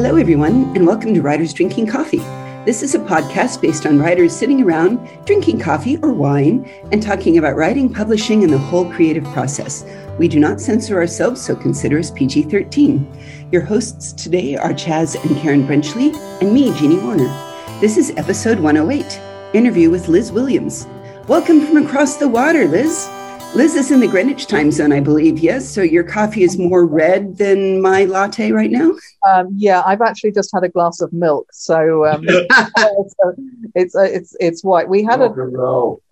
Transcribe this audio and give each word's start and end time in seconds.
Hello, 0.00 0.14
everyone, 0.14 0.76
and 0.76 0.86
welcome 0.86 1.12
to 1.12 1.20
Writers 1.20 1.52
Drinking 1.52 1.88
Coffee. 1.88 2.22
This 2.64 2.84
is 2.84 2.94
a 2.94 3.00
podcast 3.00 3.60
based 3.60 3.84
on 3.84 3.98
writers 3.98 4.32
sitting 4.32 4.62
around 4.62 5.00
drinking 5.24 5.58
coffee 5.58 5.96
or 5.96 6.12
wine 6.12 6.70
and 6.92 7.02
talking 7.02 7.36
about 7.36 7.56
writing, 7.56 7.92
publishing, 7.92 8.44
and 8.44 8.52
the 8.52 8.58
whole 8.58 8.88
creative 8.92 9.24
process. 9.32 9.84
We 10.16 10.28
do 10.28 10.38
not 10.38 10.60
censor 10.60 10.96
ourselves, 10.98 11.40
so 11.40 11.56
consider 11.56 11.98
us 11.98 12.12
PG 12.12 12.44
13. 12.44 13.48
Your 13.50 13.62
hosts 13.62 14.12
today 14.12 14.54
are 14.54 14.70
Chaz 14.70 15.20
and 15.24 15.36
Karen 15.38 15.66
Brenchley, 15.66 16.14
and 16.40 16.54
me, 16.54 16.72
Jeannie 16.78 16.98
Warner. 16.98 17.26
This 17.80 17.96
is 17.96 18.12
episode 18.16 18.60
108 18.60 19.20
interview 19.52 19.90
with 19.90 20.06
Liz 20.06 20.30
Williams. 20.30 20.86
Welcome 21.26 21.66
from 21.66 21.84
across 21.84 22.18
the 22.18 22.28
water, 22.28 22.68
Liz. 22.68 23.08
Liz 23.54 23.74
is 23.74 23.90
in 23.90 24.00
the 24.00 24.06
Greenwich 24.06 24.46
time 24.46 24.70
zone, 24.70 24.92
I 24.92 25.00
believe. 25.00 25.38
Yes. 25.38 25.68
So 25.68 25.80
your 25.82 26.04
coffee 26.04 26.42
is 26.42 26.58
more 26.58 26.86
red 26.86 27.38
than 27.38 27.80
my 27.80 28.04
latte 28.04 28.52
right 28.52 28.70
now? 28.70 28.92
Um, 29.26 29.48
yeah, 29.56 29.82
I've 29.86 30.02
actually 30.02 30.32
just 30.32 30.50
had 30.52 30.64
a 30.64 30.68
glass 30.68 31.00
of 31.00 31.12
milk. 31.12 31.48
So, 31.52 32.06
um, 32.06 32.24
so 32.28 32.46
it's, 33.74 33.96
uh, 33.96 34.02
it's, 34.02 34.36
it's 34.38 34.62
white. 34.62 34.88
We 34.88 35.02
had 35.02 35.20
rock 35.20 35.36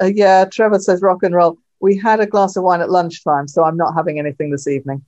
a, 0.00 0.04
uh, 0.04 0.10
yeah, 0.14 0.46
Trevor 0.46 0.78
says 0.78 1.02
rock 1.02 1.22
and 1.22 1.34
roll. 1.34 1.58
We 1.80 1.96
had 1.96 2.20
a 2.20 2.26
glass 2.26 2.56
of 2.56 2.64
wine 2.64 2.80
at 2.80 2.90
lunchtime, 2.90 3.46
so 3.48 3.64
I'm 3.64 3.76
not 3.76 3.92
having 3.94 4.18
anything 4.18 4.50
this 4.50 4.66
evening. 4.66 5.04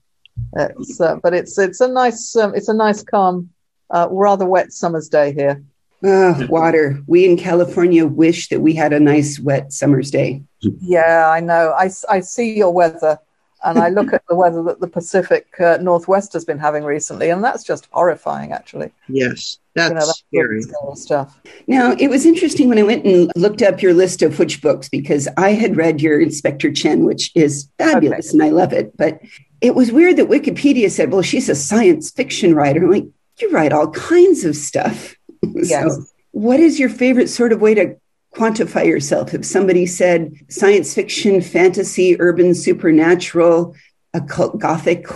It's, 0.54 1.00
uh, 1.00 1.16
but 1.16 1.32
it's, 1.34 1.58
it's 1.58 1.80
a 1.80 1.88
nice, 1.88 2.36
um, 2.36 2.54
it's 2.54 2.68
a 2.68 2.74
nice, 2.74 3.02
calm, 3.02 3.50
uh, 3.90 4.06
rather 4.10 4.44
wet 4.44 4.72
summer's 4.72 5.08
day 5.08 5.32
here. 5.32 5.64
Uh, 6.04 6.46
water. 6.48 7.02
We 7.06 7.24
in 7.24 7.36
California 7.36 8.06
wish 8.06 8.48
that 8.48 8.60
we 8.60 8.74
had 8.74 8.92
a 8.92 9.00
nice 9.00 9.40
wet 9.40 9.72
summer's 9.72 10.10
day. 10.10 10.42
Yeah, 10.60 11.28
I 11.28 11.40
know. 11.40 11.74
I, 11.76 11.90
I 12.08 12.20
see 12.20 12.56
your 12.56 12.72
weather 12.72 13.18
and 13.64 13.78
I 13.78 13.88
look 13.88 14.12
at 14.12 14.22
the 14.28 14.34
weather 14.34 14.62
that 14.64 14.80
the 14.80 14.86
Pacific 14.86 15.48
uh, 15.60 15.78
Northwest 15.80 16.32
has 16.32 16.44
been 16.44 16.58
having 16.58 16.84
recently, 16.84 17.30
and 17.30 17.42
that's 17.42 17.64
just 17.64 17.88
horrifying, 17.90 18.52
actually. 18.52 18.92
Yes, 19.08 19.58
that's, 19.74 19.90
you 19.90 19.94
know, 19.94 20.06
that's 20.06 20.24
scary 20.28 20.62
stuff. 20.94 21.40
Now, 21.66 21.92
it 21.98 22.08
was 22.08 22.24
interesting 22.24 22.68
when 22.68 22.78
I 22.78 22.84
went 22.84 23.04
and 23.04 23.30
looked 23.36 23.62
up 23.62 23.82
your 23.82 23.94
list 23.94 24.22
of 24.22 24.38
which 24.38 24.62
books 24.62 24.88
because 24.88 25.28
I 25.36 25.50
had 25.50 25.76
read 25.76 26.00
your 26.00 26.20
Inspector 26.20 26.70
Chen, 26.72 27.04
which 27.04 27.32
is 27.34 27.68
fabulous, 27.78 28.28
okay. 28.28 28.38
and 28.38 28.42
I 28.42 28.50
love 28.50 28.72
it. 28.72 28.96
But 28.96 29.20
it 29.60 29.74
was 29.74 29.90
weird 29.90 30.16
that 30.18 30.28
Wikipedia 30.28 30.90
said, 30.90 31.12
"Well, 31.12 31.22
she's 31.22 31.48
a 31.48 31.54
science 31.54 32.10
fiction 32.10 32.54
writer." 32.54 32.84
I'm 32.84 32.90
like, 32.90 33.06
you 33.40 33.50
write 33.50 33.72
all 33.72 33.90
kinds 33.90 34.44
of 34.44 34.54
stuff. 34.56 35.16
Yes. 35.64 35.94
so, 35.94 36.04
what 36.32 36.60
is 36.60 36.78
your 36.78 36.88
favorite 36.88 37.28
sort 37.28 37.52
of 37.52 37.60
way 37.60 37.74
to 37.74 37.96
quantify 38.34 38.86
yourself? 38.86 39.34
If 39.34 39.44
somebody 39.44 39.86
said 39.86 40.32
science 40.48 40.94
fiction, 40.94 41.40
fantasy, 41.40 42.20
urban 42.20 42.54
supernatural, 42.54 43.74
occult, 44.14 44.58
gothic 44.58 45.06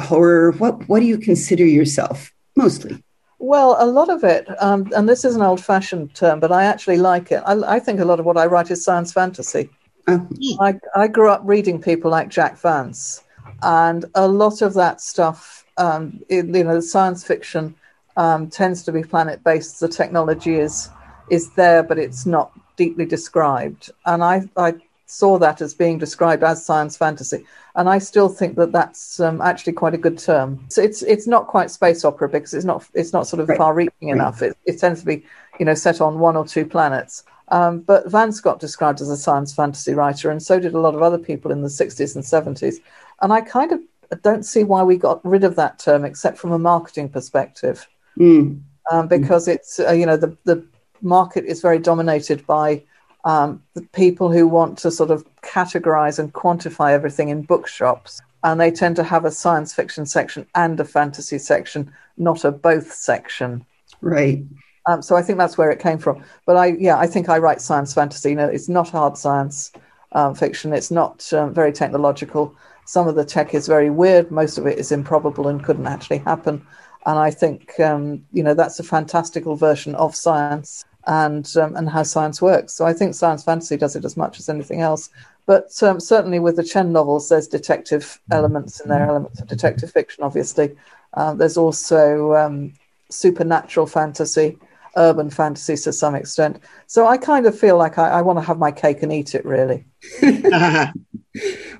horror, 0.00 0.52
what 0.52 0.88
what 0.88 1.00
do 1.00 1.06
you 1.06 1.18
consider 1.18 1.64
yourself 1.64 2.32
mostly? 2.56 3.02
Well, 3.40 3.76
a 3.78 3.86
lot 3.86 4.10
of 4.10 4.24
it, 4.24 4.48
um, 4.60 4.90
and 4.96 5.08
this 5.08 5.24
is 5.24 5.36
an 5.36 5.42
old 5.42 5.64
fashioned 5.64 6.14
term, 6.14 6.40
but 6.40 6.50
I 6.50 6.64
actually 6.64 6.98
like 6.98 7.30
it. 7.30 7.40
I, 7.46 7.76
I, 7.76 7.78
think 7.78 8.00
a 8.00 8.04
lot 8.04 8.18
of 8.18 8.26
what 8.26 8.36
I 8.36 8.46
write 8.46 8.70
is 8.72 8.82
science 8.82 9.12
fantasy. 9.12 9.70
Uh, 10.08 10.18
I, 10.60 10.74
I, 10.96 11.06
grew 11.06 11.30
up 11.30 11.42
reading 11.44 11.80
people 11.80 12.10
like 12.10 12.30
Jack 12.30 12.58
Vance, 12.58 13.22
and 13.62 14.04
a 14.16 14.26
lot 14.26 14.60
of 14.60 14.74
that 14.74 15.00
stuff, 15.00 15.64
um, 15.76 16.20
in, 16.28 16.52
you 16.52 16.64
know, 16.64 16.80
science 16.80 17.22
fiction 17.24 17.76
um, 18.18 18.48
tends 18.50 18.82
to 18.82 18.92
be 18.92 19.02
planet 19.02 19.42
based. 19.44 19.80
The 19.80 19.88
technology 19.88 20.56
is 20.56 20.90
is 21.30 21.50
there, 21.50 21.82
but 21.82 21.98
it's 21.98 22.26
not 22.26 22.52
deeply 22.76 23.06
described. 23.06 23.90
And 24.06 24.24
I, 24.24 24.48
I 24.56 24.74
saw 25.06 25.38
that 25.38 25.60
as 25.60 25.72
being 25.74 25.98
described 25.98 26.42
as 26.42 26.64
science 26.64 26.96
fantasy, 26.96 27.46
and 27.76 27.88
I 27.88 27.98
still 27.98 28.28
think 28.28 28.56
that 28.56 28.72
that's 28.72 29.20
um, 29.20 29.40
actually 29.40 29.74
quite 29.74 29.94
a 29.94 29.98
good 29.98 30.18
term. 30.18 30.66
So 30.68 30.82
it's 30.82 31.02
it's 31.02 31.28
not 31.28 31.46
quite 31.46 31.70
space 31.70 32.04
opera 32.04 32.28
because 32.28 32.52
it's 32.52 32.64
not 32.64 32.84
it's 32.92 33.12
not 33.12 33.28
sort 33.28 33.40
of 33.40 33.48
right. 33.48 33.58
far-reaching 33.58 34.08
right. 34.08 34.16
enough. 34.16 34.42
It, 34.42 34.58
it 34.66 34.78
tends 34.80 35.00
to 35.00 35.06
be 35.06 35.24
you 35.60 35.64
know 35.64 35.74
set 35.74 36.00
on 36.00 36.18
one 36.18 36.36
or 36.36 36.46
two 36.46 36.66
planets. 36.66 37.22
Um, 37.50 37.80
but 37.80 38.10
Vance 38.10 38.40
got 38.40 38.60
described 38.60 39.00
as 39.00 39.08
a 39.08 39.16
science 39.16 39.54
fantasy 39.54 39.94
writer, 39.94 40.30
and 40.30 40.42
so 40.42 40.58
did 40.58 40.74
a 40.74 40.80
lot 40.80 40.94
of 40.94 41.02
other 41.02 41.16
people 41.18 41.50
in 41.50 41.62
the 41.62 41.68
60s 41.68 42.14
and 42.14 42.22
70s. 42.22 42.74
And 43.22 43.32
I 43.32 43.40
kind 43.40 43.72
of 43.72 43.80
don't 44.20 44.44
see 44.44 44.64
why 44.64 44.82
we 44.82 44.98
got 44.98 45.24
rid 45.24 45.44
of 45.44 45.56
that 45.56 45.78
term, 45.78 46.04
except 46.04 46.36
from 46.36 46.52
a 46.52 46.58
marketing 46.58 47.08
perspective 47.08 47.88
mm. 48.18 48.60
um, 48.90 49.08
because 49.08 49.48
it's 49.48 49.80
uh, 49.80 49.92
you 49.92 50.06
know 50.06 50.16
the 50.16 50.36
the 50.44 50.64
market 51.00 51.44
is 51.44 51.60
very 51.60 51.78
dominated 51.78 52.46
by 52.46 52.82
um, 53.24 53.62
the 53.74 53.82
people 53.92 54.32
who 54.32 54.46
want 54.46 54.78
to 54.78 54.90
sort 54.90 55.10
of 55.10 55.24
categorize 55.42 56.18
and 56.18 56.32
quantify 56.32 56.92
everything 56.92 57.28
in 57.28 57.42
bookshops, 57.42 58.20
and 58.44 58.60
they 58.60 58.70
tend 58.70 58.96
to 58.96 59.04
have 59.04 59.24
a 59.24 59.30
science 59.30 59.74
fiction 59.74 60.06
section 60.06 60.46
and 60.54 60.78
a 60.80 60.84
fantasy 60.84 61.38
section, 61.38 61.92
not 62.16 62.44
a 62.44 62.52
both 62.52 62.92
section. 62.92 63.64
Right. 64.00 64.44
Um, 64.86 65.02
so 65.02 65.16
I 65.16 65.22
think 65.22 65.38
that's 65.38 65.58
where 65.58 65.70
it 65.70 65.80
came 65.80 65.98
from. 65.98 66.24
But 66.46 66.56
I, 66.56 66.66
yeah, 66.78 66.96
I 66.96 67.06
think 67.06 67.28
I 67.28 67.38
write 67.38 67.60
science 67.60 67.92
fantasy. 67.92 68.30
You 68.30 68.36
know, 68.36 68.48
it's 68.48 68.68
not 68.68 68.88
hard 68.88 69.18
science 69.18 69.70
um, 70.12 70.34
fiction. 70.34 70.72
It's 70.72 70.90
not 70.90 71.30
um, 71.32 71.52
very 71.52 71.72
technological. 71.72 72.56
Some 72.86 73.06
of 73.06 73.14
the 73.14 73.24
tech 73.24 73.52
is 73.52 73.66
very 73.66 73.90
weird. 73.90 74.30
Most 74.30 74.56
of 74.56 74.66
it 74.66 74.78
is 74.78 74.90
improbable 74.90 75.48
and 75.48 75.62
couldn't 75.62 75.86
actually 75.86 76.18
happen. 76.18 76.66
And 77.08 77.18
I 77.18 77.30
think 77.30 77.80
um, 77.80 78.22
you 78.32 78.42
know 78.42 78.52
that's 78.52 78.78
a 78.80 78.84
fantastical 78.84 79.56
version 79.56 79.94
of 79.94 80.14
science 80.14 80.84
and 81.06 81.50
um, 81.56 81.74
and 81.74 81.88
how 81.88 82.02
science 82.02 82.42
works. 82.42 82.74
So 82.74 82.84
I 82.84 82.92
think 82.92 83.14
science 83.14 83.42
fantasy 83.42 83.78
does 83.78 83.96
it 83.96 84.04
as 84.04 84.14
much 84.14 84.38
as 84.38 84.50
anything 84.50 84.82
else. 84.82 85.08
But 85.46 85.70
um, 85.82 86.00
certainly 86.00 86.38
with 86.38 86.56
the 86.56 86.62
Chen 86.62 86.92
novels, 86.92 87.30
there's 87.30 87.48
detective 87.48 88.20
elements 88.30 88.80
in 88.80 88.90
there, 88.90 89.08
elements 89.08 89.40
of 89.40 89.48
detective 89.48 89.90
fiction. 89.90 90.22
Obviously, 90.22 90.76
um, 91.14 91.38
there's 91.38 91.56
also 91.56 92.34
um, 92.34 92.74
supernatural 93.08 93.86
fantasy, 93.86 94.58
urban 94.98 95.30
fantasy 95.30 95.76
to 95.76 95.94
some 95.94 96.14
extent. 96.14 96.60
So 96.88 97.06
I 97.06 97.16
kind 97.16 97.46
of 97.46 97.58
feel 97.58 97.78
like 97.78 97.96
I, 97.96 98.18
I 98.18 98.20
want 98.20 98.38
to 98.38 98.44
have 98.44 98.58
my 98.58 98.70
cake 98.70 99.02
and 99.02 99.14
eat 99.14 99.34
it. 99.34 99.46
Really. 99.46 99.86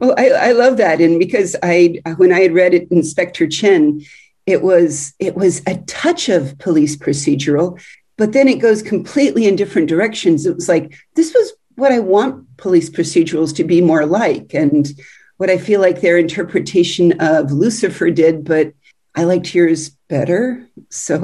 well, 0.01 0.15
I, 0.17 0.31
I 0.31 0.53
love 0.53 0.79
that, 0.79 1.03
and 1.03 1.19
because 1.19 1.55
I 1.63 2.01
when 2.17 2.33
I 2.33 2.41
had 2.41 2.55
read 2.55 2.73
it, 2.73 2.91
Inspector 2.91 3.47
Chen 3.49 4.01
it 4.49 4.63
was 4.63 5.13
it 5.19 5.35
was 5.35 5.61
a 5.67 5.77
touch 5.87 6.31
of 6.31 6.59
police 6.59 6.97
procedural 6.97 7.79
but 8.17 8.33
then 8.33 8.49
it 8.49 8.59
goes 8.61 8.83
completely 8.83 9.47
in 9.47 9.55
different 9.55 9.89
directions. 9.89 10.45
It 10.45 10.55
was 10.57 10.69
like 10.69 10.99
this 11.15 11.33
was 11.33 11.53
what 11.77 11.93
i 11.93 12.01
want 12.01 12.45
police 12.57 12.91
procedurals 12.91 13.55
to 13.55 13.63
be 13.63 13.81
more 13.81 14.05
like. 14.05 14.55
And 14.55 14.89
what 15.37 15.51
i 15.51 15.59
feel 15.59 15.81
like 15.81 16.01
their 16.01 16.19
interpretation 16.19 17.07
of 17.21 17.53
lucifer 17.53 18.11
did 18.11 18.45
but 18.45 18.73
i 19.15 19.23
liked 19.25 19.55
yours 19.55 19.91
better. 20.09 20.67
So 20.89 21.17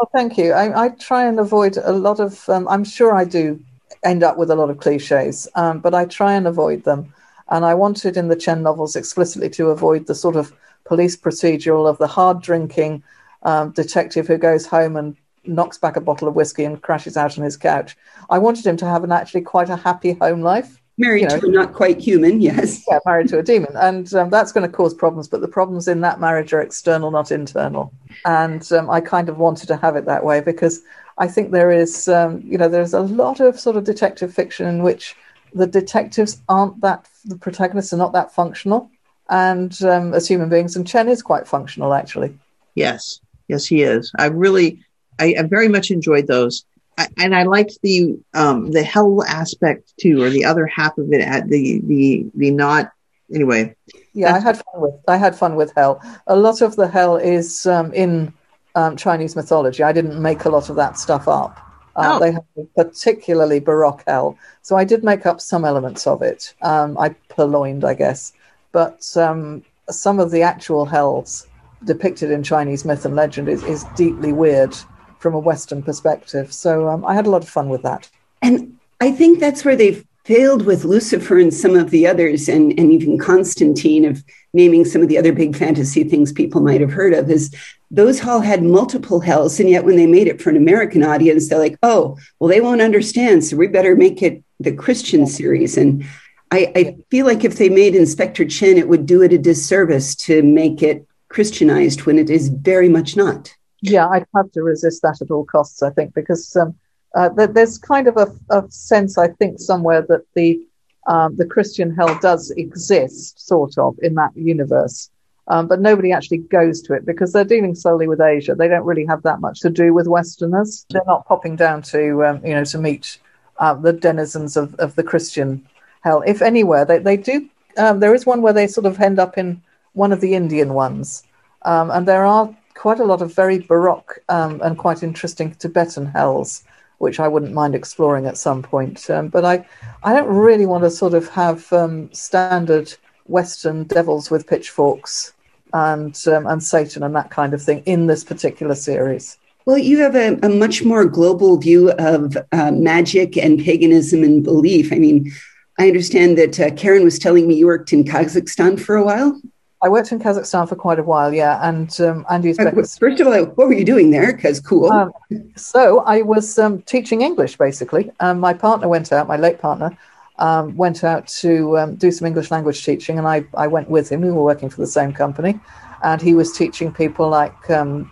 oh 0.00 0.08
thank 0.16 0.38
you. 0.38 0.52
I, 0.52 0.84
I 0.84 0.88
try 0.88 1.26
and 1.26 1.38
avoid 1.38 1.76
a 1.76 1.92
lot 1.92 2.18
of 2.20 2.48
um, 2.48 2.66
i'm 2.68 2.84
sure 2.84 3.14
i 3.14 3.24
do 3.24 3.60
end 4.02 4.22
up 4.24 4.36
with 4.38 4.50
a 4.50 4.56
lot 4.56 4.70
of 4.70 4.78
cliches 4.78 5.46
um, 5.54 5.78
but 5.78 5.94
i 5.94 6.06
try 6.06 6.32
and 6.32 6.46
avoid 6.46 6.84
them. 6.84 7.12
And 7.50 7.64
i 7.66 7.74
wanted 7.74 8.16
in 8.16 8.28
the 8.28 8.42
chen 8.44 8.62
novels 8.62 8.96
explicitly 8.96 9.50
to 9.50 9.70
avoid 9.76 10.06
the 10.06 10.14
sort 10.14 10.36
of 10.36 10.52
police 10.84 11.16
procedural 11.16 11.88
of 11.88 11.98
the 11.98 12.06
hard 12.06 12.42
drinking 12.42 13.02
um, 13.42 13.70
detective 13.70 14.26
who 14.26 14.38
goes 14.38 14.66
home 14.66 14.96
and 14.96 15.16
knocks 15.44 15.78
back 15.78 15.96
a 15.96 16.00
bottle 16.00 16.28
of 16.28 16.34
whiskey 16.34 16.64
and 16.64 16.82
crashes 16.82 17.16
out 17.16 17.36
on 17.36 17.44
his 17.44 17.56
couch. 17.56 17.96
I 18.30 18.38
wanted 18.38 18.66
him 18.66 18.76
to 18.78 18.86
have 18.86 19.04
an 19.04 19.12
actually 19.12 19.42
quite 19.42 19.68
a 19.68 19.76
happy 19.76 20.12
home 20.14 20.42
life. 20.42 20.80
Married 20.98 21.22
you 21.22 21.28
know, 21.28 21.40
to 21.40 21.46
a 21.46 21.50
not 21.50 21.72
quite 21.72 21.98
human, 21.98 22.40
yes. 22.40 22.84
Yeah, 22.90 22.98
married 23.06 23.28
to 23.28 23.38
a 23.38 23.42
demon. 23.42 23.74
And 23.76 24.12
um, 24.14 24.30
that's 24.30 24.52
going 24.52 24.68
to 24.68 24.76
cause 24.76 24.94
problems, 24.94 25.26
but 25.26 25.40
the 25.40 25.48
problems 25.48 25.88
in 25.88 26.00
that 26.02 26.20
marriage 26.20 26.52
are 26.52 26.60
external, 26.60 27.10
not 27.10 27.32
internal. 27.32 27.92
And 28.24 28.70
um, 28.72 28.90
I 28.90 29.00
kind 29.00 29.28
of 29.28 29.38
wanted 29.38 29.66
to 29.68 29.76
have 29.76 29.96
it 29.96 30.04
that 30.04 30.24
way 30.24 30.40
because 30.40 30.82
I 31.18 31.28
think 31.28 31.50
there 31.50 31.72
is, 31.72 32.08
um, 32.08 32.42
you 32.44 32.58
know, 32.58 32.68
there's 32.68 32.94
a 32.94 33.00
lot 33.00 33.40
of 33.40 33.58
sort 33.58 33.76
of 33.76 33.84
detective 33.84 34.32
fiction 34.32 34.66
in 34.66 34.82
which 34.82 35.16
the 35.54 35.66
detectives 35.66 36.42
aren't 36.48 36.80
that, 36.82 37.08
the 37.24 37.36
protagonists 37.36 37.92
are 37.92 37.98
not 37.98 38.12
that 38.12 38.34
functional 38.34 38.90
and 39.32 39.82
um, 39.82 40.12
as 40.12 40.28
human 40.28 40.50
beings. 40.50 40.76
And 40.76 40.86
Chen 40.86 41.08
is 41.08 41.22
quite 41.22 41.48
functional, 41.48 41.94
actually. 41.94 42.38
Yes, 42.74 43.20
yes, 43.48 43.66
he 43.66 43.82
is. 43.82 44.12
I 44.18 44.26
really, 44.26 44.84
I, 45.18 45.34
I 45.38 45.42
very 45.44 45.68
much 45.68 45.90
enjoyed 45.90 46.26
those, 46.26 46.64
I, 46.98 47.08
and 47.18 47.34
I 47.34 47.44
liked 47.44 47.78
the 47.82 48.18
um, 48.34 48.70
the 48.70 48.82
hell 48.82 49.24
aspect 49.24 49.94
too, 49.98 50.22
or 50.22 50.28
the 50.28 50.44
other 50.44 50.66
half 50.66 50.96
of 50.98 51.10
it. 51.12 51.22
At 51.22 51.48
the 51.48 51.80
the 51.84 52.26
the 52.34 52.50
not 52.50 52.92
anyway. 53.34 53.74
Yeah, 54.12 54.34
I 54.34 54.38
had 54.38 54.56
fun 54.56 54.82
with 54.82 54.94
I 55.08 55.16
had 55.16 55.34
fun 55.34 55.56
with 55.56 55.72
hell. 55.74 56.02
A 56.26 56.36
lot 56.36 56.60
of 56.60 56.76
the 56.76 56.86
hell 56.86 57.16
is 57.16 57.66
um, 57.66 57.92
in 57.94 58.34
um, 58.74 58.96
Chinese 58.96 59.34
mythology. 59.34 59.82
I 59.82 59.92
didn't 59.92 60.20
make 60.20 60.44
a 60.44 60.50
lot 60.50 60.68
of 60.68 60.76
that 60.76 60.98
stuff 60.98 61.26
up. 61.26 61.58
Uh, 61.96 62.12
oh. 62.14 62.20
They 62.20 62.32
have 62.32 62.74
particularly 62.74 63.60
baroque 63.60 64.04
hell, 64.06 64.36
so 64.60 64.76
I 64.76 64.84
did 64.84 65.02
make 65.02 65.24
up 65.24 65.40
some 65.40 65.64
elements 65.64 66.06
of 66.06 66.20
it. 66.20 66.54
Um, 66.60 66.98
I 66.98 67.10
purloined, 67.30 67.84
I 67.84 67.94
guess 67.94 68.34
but 68.72 69.16
um, 69.16 69.62
some 69.90 70.18
of 70.18 70.30
the 70.30 70.42
actual 70.42 70.84
hells 70.84 71.46
depicted 71.84 72.30
in 72.30 72.42
Chinese 72.42 72.84
myth 72.84 73.04
and 73.04 73.16
legend 73.16 73.48
is, 73.48 73.62
is 73.64 73.84
deeply 73.96 74.32
weird 74.32 74.74
from 75.18 75.34
a 75.34 75.38
Western 75.38 75.82
perspective. 75.82 76.52
So 76.52 76.88
um, 76.88 77.04
I 77.04 77.14
had 77.14 77.26
a 77.26 77.30
lot 77.30 77.42
of 77.42 77.48
fun 77.48 77.68
with 77.68 77.82
that. 77.82 78.10
And 78.40 78.76
I 79.00 79.10
think 79.10 79.38
that's 79.38 79.64
where 79.64 79.76
they've 79.76 80.04
failed 80.24 80.64
with 80.64 80.84
Lucifer 80.84 81.38
and 81.38 81.52
some 81.52 81.74
of 81.74 81.90
the 81.90 82.06
others, 82.06 82.48
and, 82.48 82.78
and 82.78 82.92
even 82.92 83.18
Constantine, 83.18 84.04
of 84.04 84.22
naming 84.52 84.84
some 84.84 85.02
of 85.02 85.08
the 85.08 85.18
other 85.18 85.32
big 85.32 85.56
fantasy 85.56 86.04
things 86.04 86.32
people 86.32 86.60
might 86.60 86.80
have 86.80 86.92
heard 86.92 87.12
of, 87.12 87.28
is 87.28 87.52
those 87.90 88.24
all 88.24 88.40
had 88.40 88.62
multiple 88.62 89.18
hells. 89.18 89.58
And 89.58 89.68
yet, 89.68 89.84
when 89.84 89.96
they 89.96 90.06
made 90.06 90.28
it 90.28 90.40
for 90.40 90.50
an 90.50 90.56
American 90.56 91.02
audience, 91.02 91.48
they're 91.48 91.58
like, 91.58 91.76
oh, 91.82 92.16
well, 92.38 92.48
they 92.48 92.60
won't 92.60 92.80
understand. 92.80 93.44
So 93.44 93.56
we 93.56 93.66
better 93.66 93.96
make 93.96 94.22
it 94.22 94.44
the 94.60 94.72
Christian 94.72 95.26
series. 95.26 95.76
And 95.76 96.04
I, 96.52 96.70
I 96.76 96.96
feel 97.10 97.24
like 97.24 97.44
if 97.44 97.56
they 97.56 97.70
made 97.70 97.94
Inspector 97.94 98.44
Chen, 98.44 98.76
it 98.76 98.86
would 98.86 99.06
do 99.06 99.22
it 99.22 99.32
a 99.32 99.38
disservice 99.38 100.14
to 100.16 100.42
make 100.42 100.82
it 100.82 101.06
Christianized 101.30 102.04
when 102.04 102.18
it 102.18 102.28
is 102.28 102.48
very 102.48 102.90
much 102.90 103.16
not. 103.16 103.56
Yeah, 103.80 104.06
I'd 104.06 104.26
have 104.36 104.52
to 104.52 104.62
resist 104.62 105.00
that 105.00 105.22
at 105.22 105.30
all 105.30 105.46
costs, 105.46 105.82
I 105.82 105.88
think, 105.90 106.14
because 106.14 106.54
um, 106.54 106.74
uh, 107.14 107.30
there's 107.30 107.78
kind 107.78 108.06
of 108.06 108.18
a, 108.18 108.30
a, 108.50 108.70
sense, 108.70 109.16
I 109.16 109.28
think, 109.28 109.60
somewhere 109.60 110.02
that 110.02 110.24
the 110.34 110.60
um, 111.08 111.34
the 111.36 111.46
Christian 111.46 111.92
hell 111.92 112.16
does 112.20 112.52
exist, 112.52 113.44
sort 113.44 113.76
of, 113.76 113.96
in 114.02 114.14
that 114.14 114.36
universe. 114.36 115.10
Um, 115.48 115.66
but 115.66 115.80
nobody 115.80 116.12
actually 116.12 116.38
goes 116.38 116.80
to 116.82 116.92
it 116.92 117.04
because 117.04 117.32
they're 117.32 117.44
dealing 117.44 117.74
solely 117.74 118.06
with 118.06 118.20
Asia. 118.20 118.54
They 118.54 118.68
don't 118.68 118.84
really 118.84 119.06
have 119.06 119.22
that 119.22 119.40
much 119.40 119.60
to 119.60 119.70
do 119.70 119.92
with 119.92 120.06
Westerners. 120.06 120.86
They're 120.90 121.02
not 121.06 121.26
popping 121.26 121.56
down 121.56 121.82
to, 121.82 122.24
um, 122.24 122.46
you 122.46 122.54
know, 122.54 122.64
to 122.64 122.78
meet 122.78 123.18
uh, 123.58 123.74
the 123.74 123.92
denizens 123.92 124.56
of, 124.56 124.74
of 124.76 124.94
the 124.94 125.02
Christian 125.02 125.66
hell. 126.02 126.22
If 126.26 126.42
anywhere, 126.42 126.84
they, 126.84 126.98
they 126.98 127.16
do. 127.16 127.48
Um, 127.78 128.00
there 128.00 128.14
is 128.14 128.26
one 128.26 128.42
where 128.42 128.52
they 128.52 128.66
sort 128.66 128.86
of 128.86 129.00
end 129.00 129.18
up 129.18 129.38
in 129.38 129.62
one 129.94 130.12
of 130.12 130.20
the 130.20 130.34
Indian 130.34 130.74
ones. 130.74 131.22
Um, 131.62 131.90
and 131.90 132.06
there 132.06 132.24
are 132.24 132.54
quite 132.74 133.00
a 133.00 133.04
lot 133.04 133.22
of 133.22 133.34
very 133.34 133.58
baroque 133.58 134.18
um, 134.28 134.60
and 134.62 134.76
quite 134.76 135.02
interesting 135.02 135.54
Tibetan 135.54 136.06
hells 136.06 136.64
which 137.02 137.18
I 137.18 137.26
wouldn't 137.26 137.52
mind 137.52 137.74
exploring 137.74 138.26
at 138.26 138.38
some 138.38 138.62
point. 138.62 139.10
Um, 139.10 139.26
but 139.26 139.44
I, 139.44 139.66
I 140.04 140.14
don't 140.14 140.28
really 140.28 140.66
want 140.66 140.84
to 140.84 140.90
sort 140.90 141.14
of 141.14 141.28
have 141.30 141.70
um, 141.72 142.08
standard 142.12 142.94
Western 143.26 143.82
devils 143.84 144.30
with 144.30 144.46
pitchforks 144.46 145.32
and 145.72 146.16
um, 146.28 146.46
and 146.46 146.62
Satan 146.62 147.02
and 147.02 147.16
that 147.16 147.30
kind 147.30 147.54
of 147.54 147.60
thing 147.60 147.82
in 147.86 148.06
this 148.06 148.22
particular 148.22 148.76
series. 148.76 149.36
Well, 149.66 149.78
you 149.78 149.98
have 149.98 150.14
a, 150.14 150.38
a 150.44 150.48
much 150.48 150.84
more 150.84 151.04
global 151.04 151.56
view 151.56 151.90
of 151.98 152.36
uh, 152.52 152.70
magic 152.70 153.36
and 153.36 153.58
paganism 153.58 154.22
and 154.22 154.44
belief. 154.44 154.92
I 154.92 154.98
mean, 155.00 155.32
I 155.78 155.86
understand 155.86 156.36
that 156.38 156.60
uh, 156.60 156.70
Karen 156.74 157.04
was 157.04 157.18
telling 157.18 157.46
me 157.48 157.54
you 157.54 157.66
worked 157.66 157.92
in 157.92 158.04
Kazakhstan 158.04 158.78
for 158.78 158.96
a 158.96 159.04
while. 159.04 159.40
I 159.82 159.88
worked 159.88 160.12
in 160.12 160.20
Kazakhstan 160.20 160.68
for 160.68 160.76
quite 160.76 161.00
a 161.00 161.02
while, 161.02 161.34
yeah. 161.34 161.58
And 161.68 162.00
um, 162.00 162.24
Andy, 162.30 162.52
first 162.52 163.20
of 163.20 163.26
all, 163.26 163.44
what 163.46 163.66
were 163.66 163.72
you 163.72 163.84
doing 163.84 164.10
there? 164.10 164.32
Because 164.32 164.60
cool. 164.60 164.92
Um, 164.92 165.12
so 165.56 166.00
I 166.00 166.22
was 166.22 166.58
um, 166.58 166.82
teaching 166.82 167.22
English 167.22 167.56
basically. 167.56 168.10
Um, 168.20 168.38
my 168.38 168.54
partner 168.54 168.86
went 168.86 169.12
out, 169.12 169.26
my 169.26 169.36
late 169.36 169.60
partner 169.60 169.96
um, 170.38 170.76
went 170.76 171.02
out 171.02 171.26
to 171.28 171.78
um, 171.78 171.96
do 171.96 172.12
some 172.12 172.26
English 172.26 172.50
language 172.52 172.84
teaching, 172.84 173.18
and 173.18 173.26
I, 173.26 173.44
I 173.54 173.66
went 173.66 173.88
with 173.88 174.08
him. 174.10 174.20
We 174.20 174.30
were 174.30 174.44
working 174.44 174.70
for 174.70 174.80
the 174.80 174.86
same 174.86 175.12
company, 175.12 175.58
and 176.04 176.22
he 176.22 176.34
was 176.34 176.56
teaching 176.56 176.92
people 176.92 177.28
like 177.28 177.54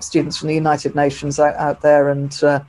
students 0.00 0.38
from 0.38 0.48
the 0.48 0.54
United 0.54 0.96
Nations 0.96 1.38
out, 1.38 1.54
out 1.56 1.82
there 1.82 2.08
and. 2.08 2.42
Uh, 2.42 2.60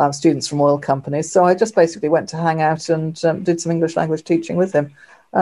uh, 0.00 0.10
students 0.10 0.48
from 0.48 0.60
oil 0.60 0.78
companies. 0.78 1.30
So 1.30 1.44
I 1.44 1.54
just 1.54 1.76
basically 1.76 2.08
went 2.08 2.28
to 2.30 2.36
hang 2.36 2.60
out 2.60 2.88
and 2.88 3.14
did 3.44 3.60
some 3.60 3.70
English 3.70 3.96
language 3.96 4.24
teaching 4.24 4.56
with 4.56 4.72
him. 4.72 4.92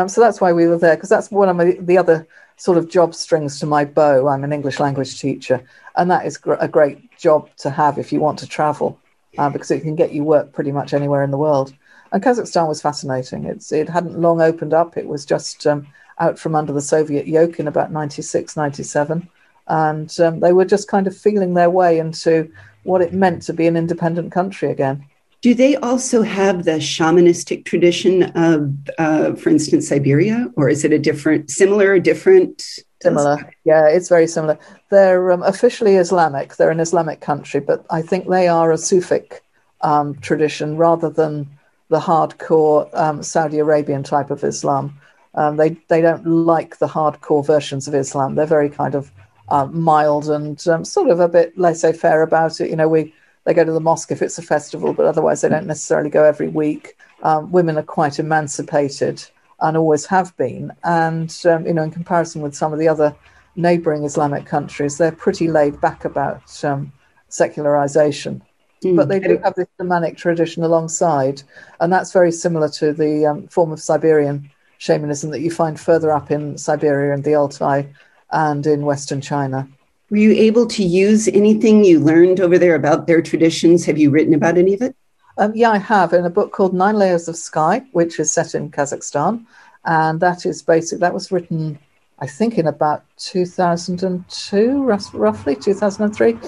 so 0.08 0.20
that's 0.20 0.40
why 0.40 0.52
we 0.52 0.66
were 0.66 0.76
there, 0.76 0.96
because 0.96 1.08
that's 1.08 1.30
one 1.30 1.48
of 1.48 1.56
my, 1.56 1.76
the 1.80 1.96
other 1.96 2.26
sort 2.58 2.76
of 2.76 2.90
job 2.90 3.14
strings 3.14 3.58
to 3.60 3.66
my 3.66 3.84
bow. 3.84 4.28
I'm 4.28 4.44
an 4.44 4.52
English 4.52 4.80
language 4.80 5.18
teacher, 5.20 5.62
and 5.96 6.10
that 6.10 6.26
is 6.26 6.36
gr- 6.36 6.54
a 6.60 6.68
great 6.68 7.16
job 7.16 7.48
to 7.58 7.70
have 7.70 7.98
if 7.98 8.12
you 8.12 8.20
want 8.20 8.38
to 8.40 8.46
travel, 8.46 8.98
uh, 9.38 9.48
because 9.48 9.70
it 9.70 9.80
can 9.80 9.94
get 9.94 10.12
you 10.12 10.24
work 10.24 10.52
pretty 10.52 10.72
much 10.72 10.92
anywhere 10.92 11.22
in 11.22 11.30
the 11.30 11.38
world. 11.38 11.72
And 12.12 12.22
Kazakhstan 12.22 12.68
was 12.68 12.82
fascinating. 12.82 13.44
It's, 13.44 13.70
it 13.70 13.88
hadn't 13.88 14.20
long 14.20 14.40
opened 14.40 14.74
up. 14.74 14.96
It 14.96 15.06
was 15.06 15.24
just 15.24 15.66
um, 15.66 15.86
out 16.18 16.38
from 16.38 16.54
under 16.54 16.72
the 16.72 16.80
Soviet 16.80 17.28
yoke 17.28 17.60
in 17.60 17.68
about 17.68 17.92
96, 17.92 18.56
97. 18.56 19.28
And 19.68 20.18
um, 20.20 20.40
they 20.40 20.52
were 20.52 20.64
just 20.64 20.88
kind 20.88 21.06
of 21.06 21.16
feeling 21.16 21.54
their 21.54 21.70
way 21.70 21.98
into 21.98 22.50
what 22.84 23.02
it 23.02 23.12
meant 23.12 23.42
to 23.42 23.52
be 23.52 23.66
an 23.66 23.76
independent 23.76 24.32
country 24.32 24.70
again. 24.70 25.04
Do 25.40 25.54
they 25.54 25.76
also 25.76 26.22
have 26.22 26.64
the 26.64 26.78
shamanistic 26.78 27.64
tradition 27.64 28.24
of, 28.34 28.74
uh, 28.98 29.34
for 29.36 29.50
instance, 29.50 29.88
Siberia, 29.88 30.50
or 30.56 30.68
is 30.68 30.84
it 30.84 30.92
a 30.92 30.98
different, 30.98 31.50
similar, 31.50 31.92
or 31.92 32.00
different? 32.00 32.64
Similar, 33.02 33.54
yeah, 33.64 33.86
it's 33.86 34.08
very 34.08 34.26
similar. 34.26 34.58
They're 34.90 35.30
um, 35.30 35.44
officially 35.44 35.94
Islamic. 35.94 36.56
They're 36.56 36.72
an 36.72 36.80
Islamic 36.80 37.20
country, 37.20 37.60
but 37.60 37.86
I 37.90 38.02
think 38.02 38.26
they 38.26 38.48
are 38.48 38.72
a 38.72 38.76
Sufic 38.76 39.40
um, 39.82 40.16
tradition 40.16 40.76
rather 40.76 41.08
than 41.08 41.48
the 41.88 42.00
hardcore 42.00 42.92
um, 42.98 43.22
Saudi 43.22 43.60
Arabian 43.60 44.02
type 44.02 44.30
of 44.30 44.42
Islam. 44.42 44.98
Um, 45.34 45.56
they 45.56 45.76
they 45.88 46.00
don't 46.00 46.26
like 46.26 46.78
the 46.78 46.88
hardcore 46.88 47.46
versions 47.46 47.86
of 47.86 47.94
Islam. 47.94 48.34
They're 48.34 48.46
very 48.46 48.70
kind 48.70 48.96
of 48.96 49.12
uh, 49.50 49.66
mild 49.66 50.28
and 50.28 50.66
um, 50.68 50.84
sort 50.84 51.10
of 51.10 51.20
a 51.20 51.28
bit 51.28 51.56
laissez-faire 51.56 52.22
about 52.22 52.60
it. 52.60 52.70
You 52.70 52.76
know, 52.76 52.88
we 52.88 53.14
they 53.44 53.54
go 53.54 53.64
to 53.64 53.72
the 53.72 53.80
mosque 53.80 54.10
if 54.10 54.20
it's 54.20 54.36
a 54.36 54.42
festival, 54.42 54.92
but 54.92 55.06
otherwise 55.06 55.40
they 55.40 55.48
don't 55.48 55.66
necessarily 55.66 56.10
go 56.10 56.22
every 56.24 56.48
week. 56.48 56.96
Um, 57.22 57.50
women 57.50 57.78
are 57.78 57.82
quite 57.82 58.18
emancipated 58.18 59.24
and 59.60 59.76
always 59.76 60.04
have 60.06 60.36
been. 60.36 60.70
And, 60.84 61.34
um, 61.46 61.66
you 61.66 61.72
know, 61.72 61.82
in 61.82 61.90
comparison 61.90 62.42
with 62.42 62.54
some 62.54 62.74
of 62.74 62.78
the 62.78 62.88
other 62.88 63.16
neighboring 63.56 64.04
Islamic 64.04 64.44
countries, 64.44 64.98
they're 64.98 65.12
pretty 65.12 65.48
laid 65.48 65.80
back 65.80 66.04
about 66.04 66.62
um, 66.62 66.92
secularization. 67.28 68.42
Mm. 68.84 68.96
But 68.96 69.08
they 69.08 69.18
do 69.18 69.38
have 69.42 69.54
this 69.54 69.66
shamanic 69.80 70.16
tradition 70.18 70.62
alongside. 70.62 71.42
And 71.80 71.92
that's 71.92 72.12
very 72.12 72.30
similar 72.30 72.68
to 72.70 72.92
the 72.92 73.26
um, 73.26 73.48
form 73.48 73.72
of 73.72 73.80
Siberian 73.80 74.50
shamanism 74.76 75.30
that 75.30 75.40
you 75.40 75.50
find 75.50 75.80
further 75.80 76.12
up 76.12 76.30
in 76.30 76.58
Siberia 76.58 77.14
and 77.14 77.24
the 77.24 77.34
Altai 77.34 77.86
and 78.30 78.66
in 78.66 78.82
Western 78.82 79.20
China. 79.20 79.68
Were 80.10 80.16
you 80.16 80.32
able 80.32 80.66
to 80.68 80.82
use 80.82 81.28
anything 81.28 81.84
you 81.84 82.00
learned 82.00 82.40
over 82.40 82.58
there 82.58 82.74
about 82.74 83.06
their 83.06 83.20
traditions? 83.20 83.84
Have 83.84 83.98
you 83.98 84.10
written 84.10 84.34
about 84.34 84.56
any 84.56 84.74
of 84.74 84.80
it? 84.80 84.96
Um, 85.36 85.52
yeah, 85.54 85.70
I 85.70 85.78
have 85.78 86.12
in 86.12 86.24
a 86.24 86.30
book 86.30 86.52
called 86.52 86.72
Nine 86.74 86.96
Layers 86.96 87.28
of 87.28 87.36
Sky, 87.36 87.82
which 87.92 88.18
is 88.18 88.32
set 88.32 88.54
in 88.54 88.70
Kazakhstan. 88.70 89.44
And 89.84 90.18
that 90.20 90.46
is 90.46 90.62
basic, 90.62 90.98
that 91.00 91.14
was 91.14 91.30
written, 91.30 91.78
I 92.18 92.26
think, 92.26 92.58
in 92.58 92.66
about 92.66 93.04
2002, 93.18 94.82
roughly 94.82 95.56
2003. 95.56 96.38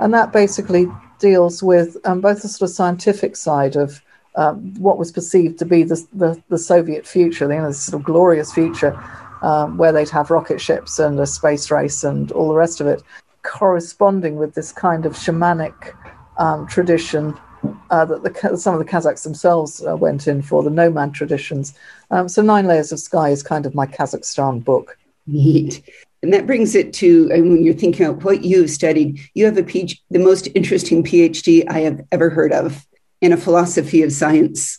And 0.00 0.12
that 0.12 0.32
basically 0.32 0.86
deals 1.18 1.62
with 1.62 1.96
um, 2.04 2.20
both 2.20 2.42
the 2.42 2.48
sort 2.48 2.68
of 2.68 2.74
scientific 2.74 3.36
side 3.36 3.76
of 3.76 4.02
um, 4.36 4.74
what 4.78 4.98
was 4.98 5.12
perceived 5.12 5.58
to 5.60 5.64
be 5.64 5.84
the, 5.84 6.04
the, 6.12 6.42
the 6.48 6.58
Soviet 6.58 7.06
future, 7.06 7.50
you 7.52 7.60
know, 7.60 7.68
this 7.68 7.82
sort 7.82 8.00
of 8.00 8.04
glorious 8.04 8.52
future 8.52 9.00
um, 9.44 9.76
where 9.76 9.92
they'd 9.92 10.08
have 10.08 10.30
rocket 10.30 10.60
ships 10.60 10.98
and 10.98 11.20
a 11.20 11.26
space 11.26 11.70
race 11.70 12.02
and 12.02 12.32
all 12.32 12.48
the 12.48 12.54
rest 12.54 12.80
of 12.80 12.86
it, 12.86 13.02
corresponding 13.42 14.36
with 14.36 14.54
this 14.54 14.72
kind 14.72 15.04
of 15.04 15.12
shamanic 15.12 15.94
um, 16.38 16.66
tradition 16.66 17.38
uh, 17.90 18.04
that 18.06 18.22
the, 18.22 18.56
some 18.56 18.74
of 18.74 18.80
the 18.80 18.90
Kazakhs 18.90 19.22
themselves 19.22 19.84
uh, 19.86 19.96
went 19.96 20.26
in 20.26 20.40
for, 20.40 20.62
the 20.62 20.70
nomad 20.70 21.12
traditions. 21.12 21.74
Um, 22.10 22.28
so, 22.28 22.40
Nine 22.42 22.66
Layers 22.66 22.90
of 22.90 23.00
Sky 23.00 23.28
is 23.28 23.42
kind 23.42 23.66
of 23.66 23.74
my 23.74 23.86
Kazakhstan 23.86 24.64
book. 24.64 24.98
Neat. 25.26 25.82
And 26.22 26.32
that 26.32 26.46
brings 26.46 26.74
it 26.74 26.94
to 26.94 27.30
and 27.32 27.50
when 27.50 27.64
you're 27.64 27.74
thinking 27.74 28.06
about 28.06 28.24
what 28.24 28.44
you've 28.44 28.70
studied, 28.70 29.20
you 29.34 29.44
have 29.44 29.58
a 29.58 29.62
PhD, 29.62 30.00
the 30.10 30.18
most 30.18 30.48
interesting 30.54 31.04
PhD 31.04 31.64
I 31.68 31.80
have 31.80 32.00
ever 32.12 32.30
heard 32.30 32.52
of 32.52 32.86
in 33.20 33.32
a 33.32 33.36
philosophy 33.36 34.02
of 34.02 34.10
science. 34.10 34.78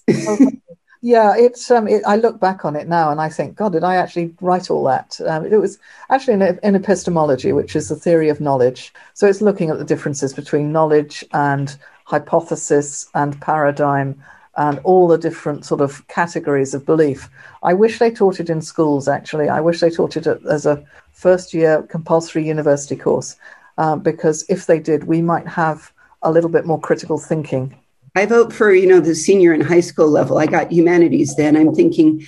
Yeah, 1.05 1.35
it's. 1.37 1.69
Um, 1.69 1.87
it, 1.87 2.01
I 2.07 2.15
look 2.15 2.39
back 2.39 2.65
on 2.65 2.75
it 2.75 2.87
now 2.87 3.11
and 3.11 3.21
I 3.21 3.29
think, 3.29 3.55
God, 3.55 3.73
did 3.73 3.83
I 3.83 3.95
actually 3.95 4.33
write 4.41 4.71
all 4.71 4.83
that? 4.85 5.21
Um, 5.27 5.45
it 5.45 5.55
was 5.57 5.77
actually 6.09 6.33
in, 6.33 6.59
in, 6.63 6.73
epistemology, 6.73 7.51
which 7.53 7.75
is 7.75 7.89
the 7.89 7.95
theory 7.95 8.27
of 8.29 8.41
knowledge. 8.41 8.91
So 9.13 9.27
it's 9.27 9.39
looking 9.39 9.69
at 9.69 9.77
the 9.77 9.85
differences 9.85 10.33
between 10.33 10.71
knowledge 10.71 11.23
and 11.31 11.77
hypothesis 12.05 13.07
and 13.13 13.39
paradigm 13.39 14.19
and 14.57 14.79
all 14.79 15.07
the 15.07 15.19
different 15.19 15.63
sort 15.63 15.79
of 15.79 16.07
categories 16.07 16.73
of 16.73 16.87
belief. 16.87 17.29
I 17.61 17.75
wish 17.75 17.99
they 17.99 18.09
taught 18.09 18.39
it 18.39 18.49
in 18.49 18.63
schools. 18.63 19.07
Actually, 19.07 19.47
I 19.47 19.61
wish 19.61 19.81
they 19.81 19.91
taught 19.91 20.17
it 20.17 20.25
as 20.25 20.65
a 20.65 20.83
first 21.11 21.53
year 21.53 21.83
compulsory 21.83 22.47
university 22.47 22.95
course 22.95 23.35
um, 23.77 23.99
because 23.99 24.43
if 24.49 24.65
they 24.65 24.79
did, 24.79 25.03
we 25.03 25.21
might 25.21 25.47
have 25.47 25.93
a 26.23 26.31
little 26.31 26.49
bit 26.49 26.65
more 26.65 26.79
critical 26.79 27.19
thinking 27.19 27.75
I 28.15 28.25
vote 28.25 28.53
for, 28.53 28.73
you 28.73 28.87
know, 28.87 28.99
the 28.99 29.15
senior 29.15 29.51
and 29.51 29.63
high 29.63 29.81
school 29.81 30.09
level. 30.09 30.37
I 30.37 30.45
got 30.45 30.71
humanities 30.71 31.35
then. 31.35 31.57
I'm 31.57 31.75
thinking 31.75 32.25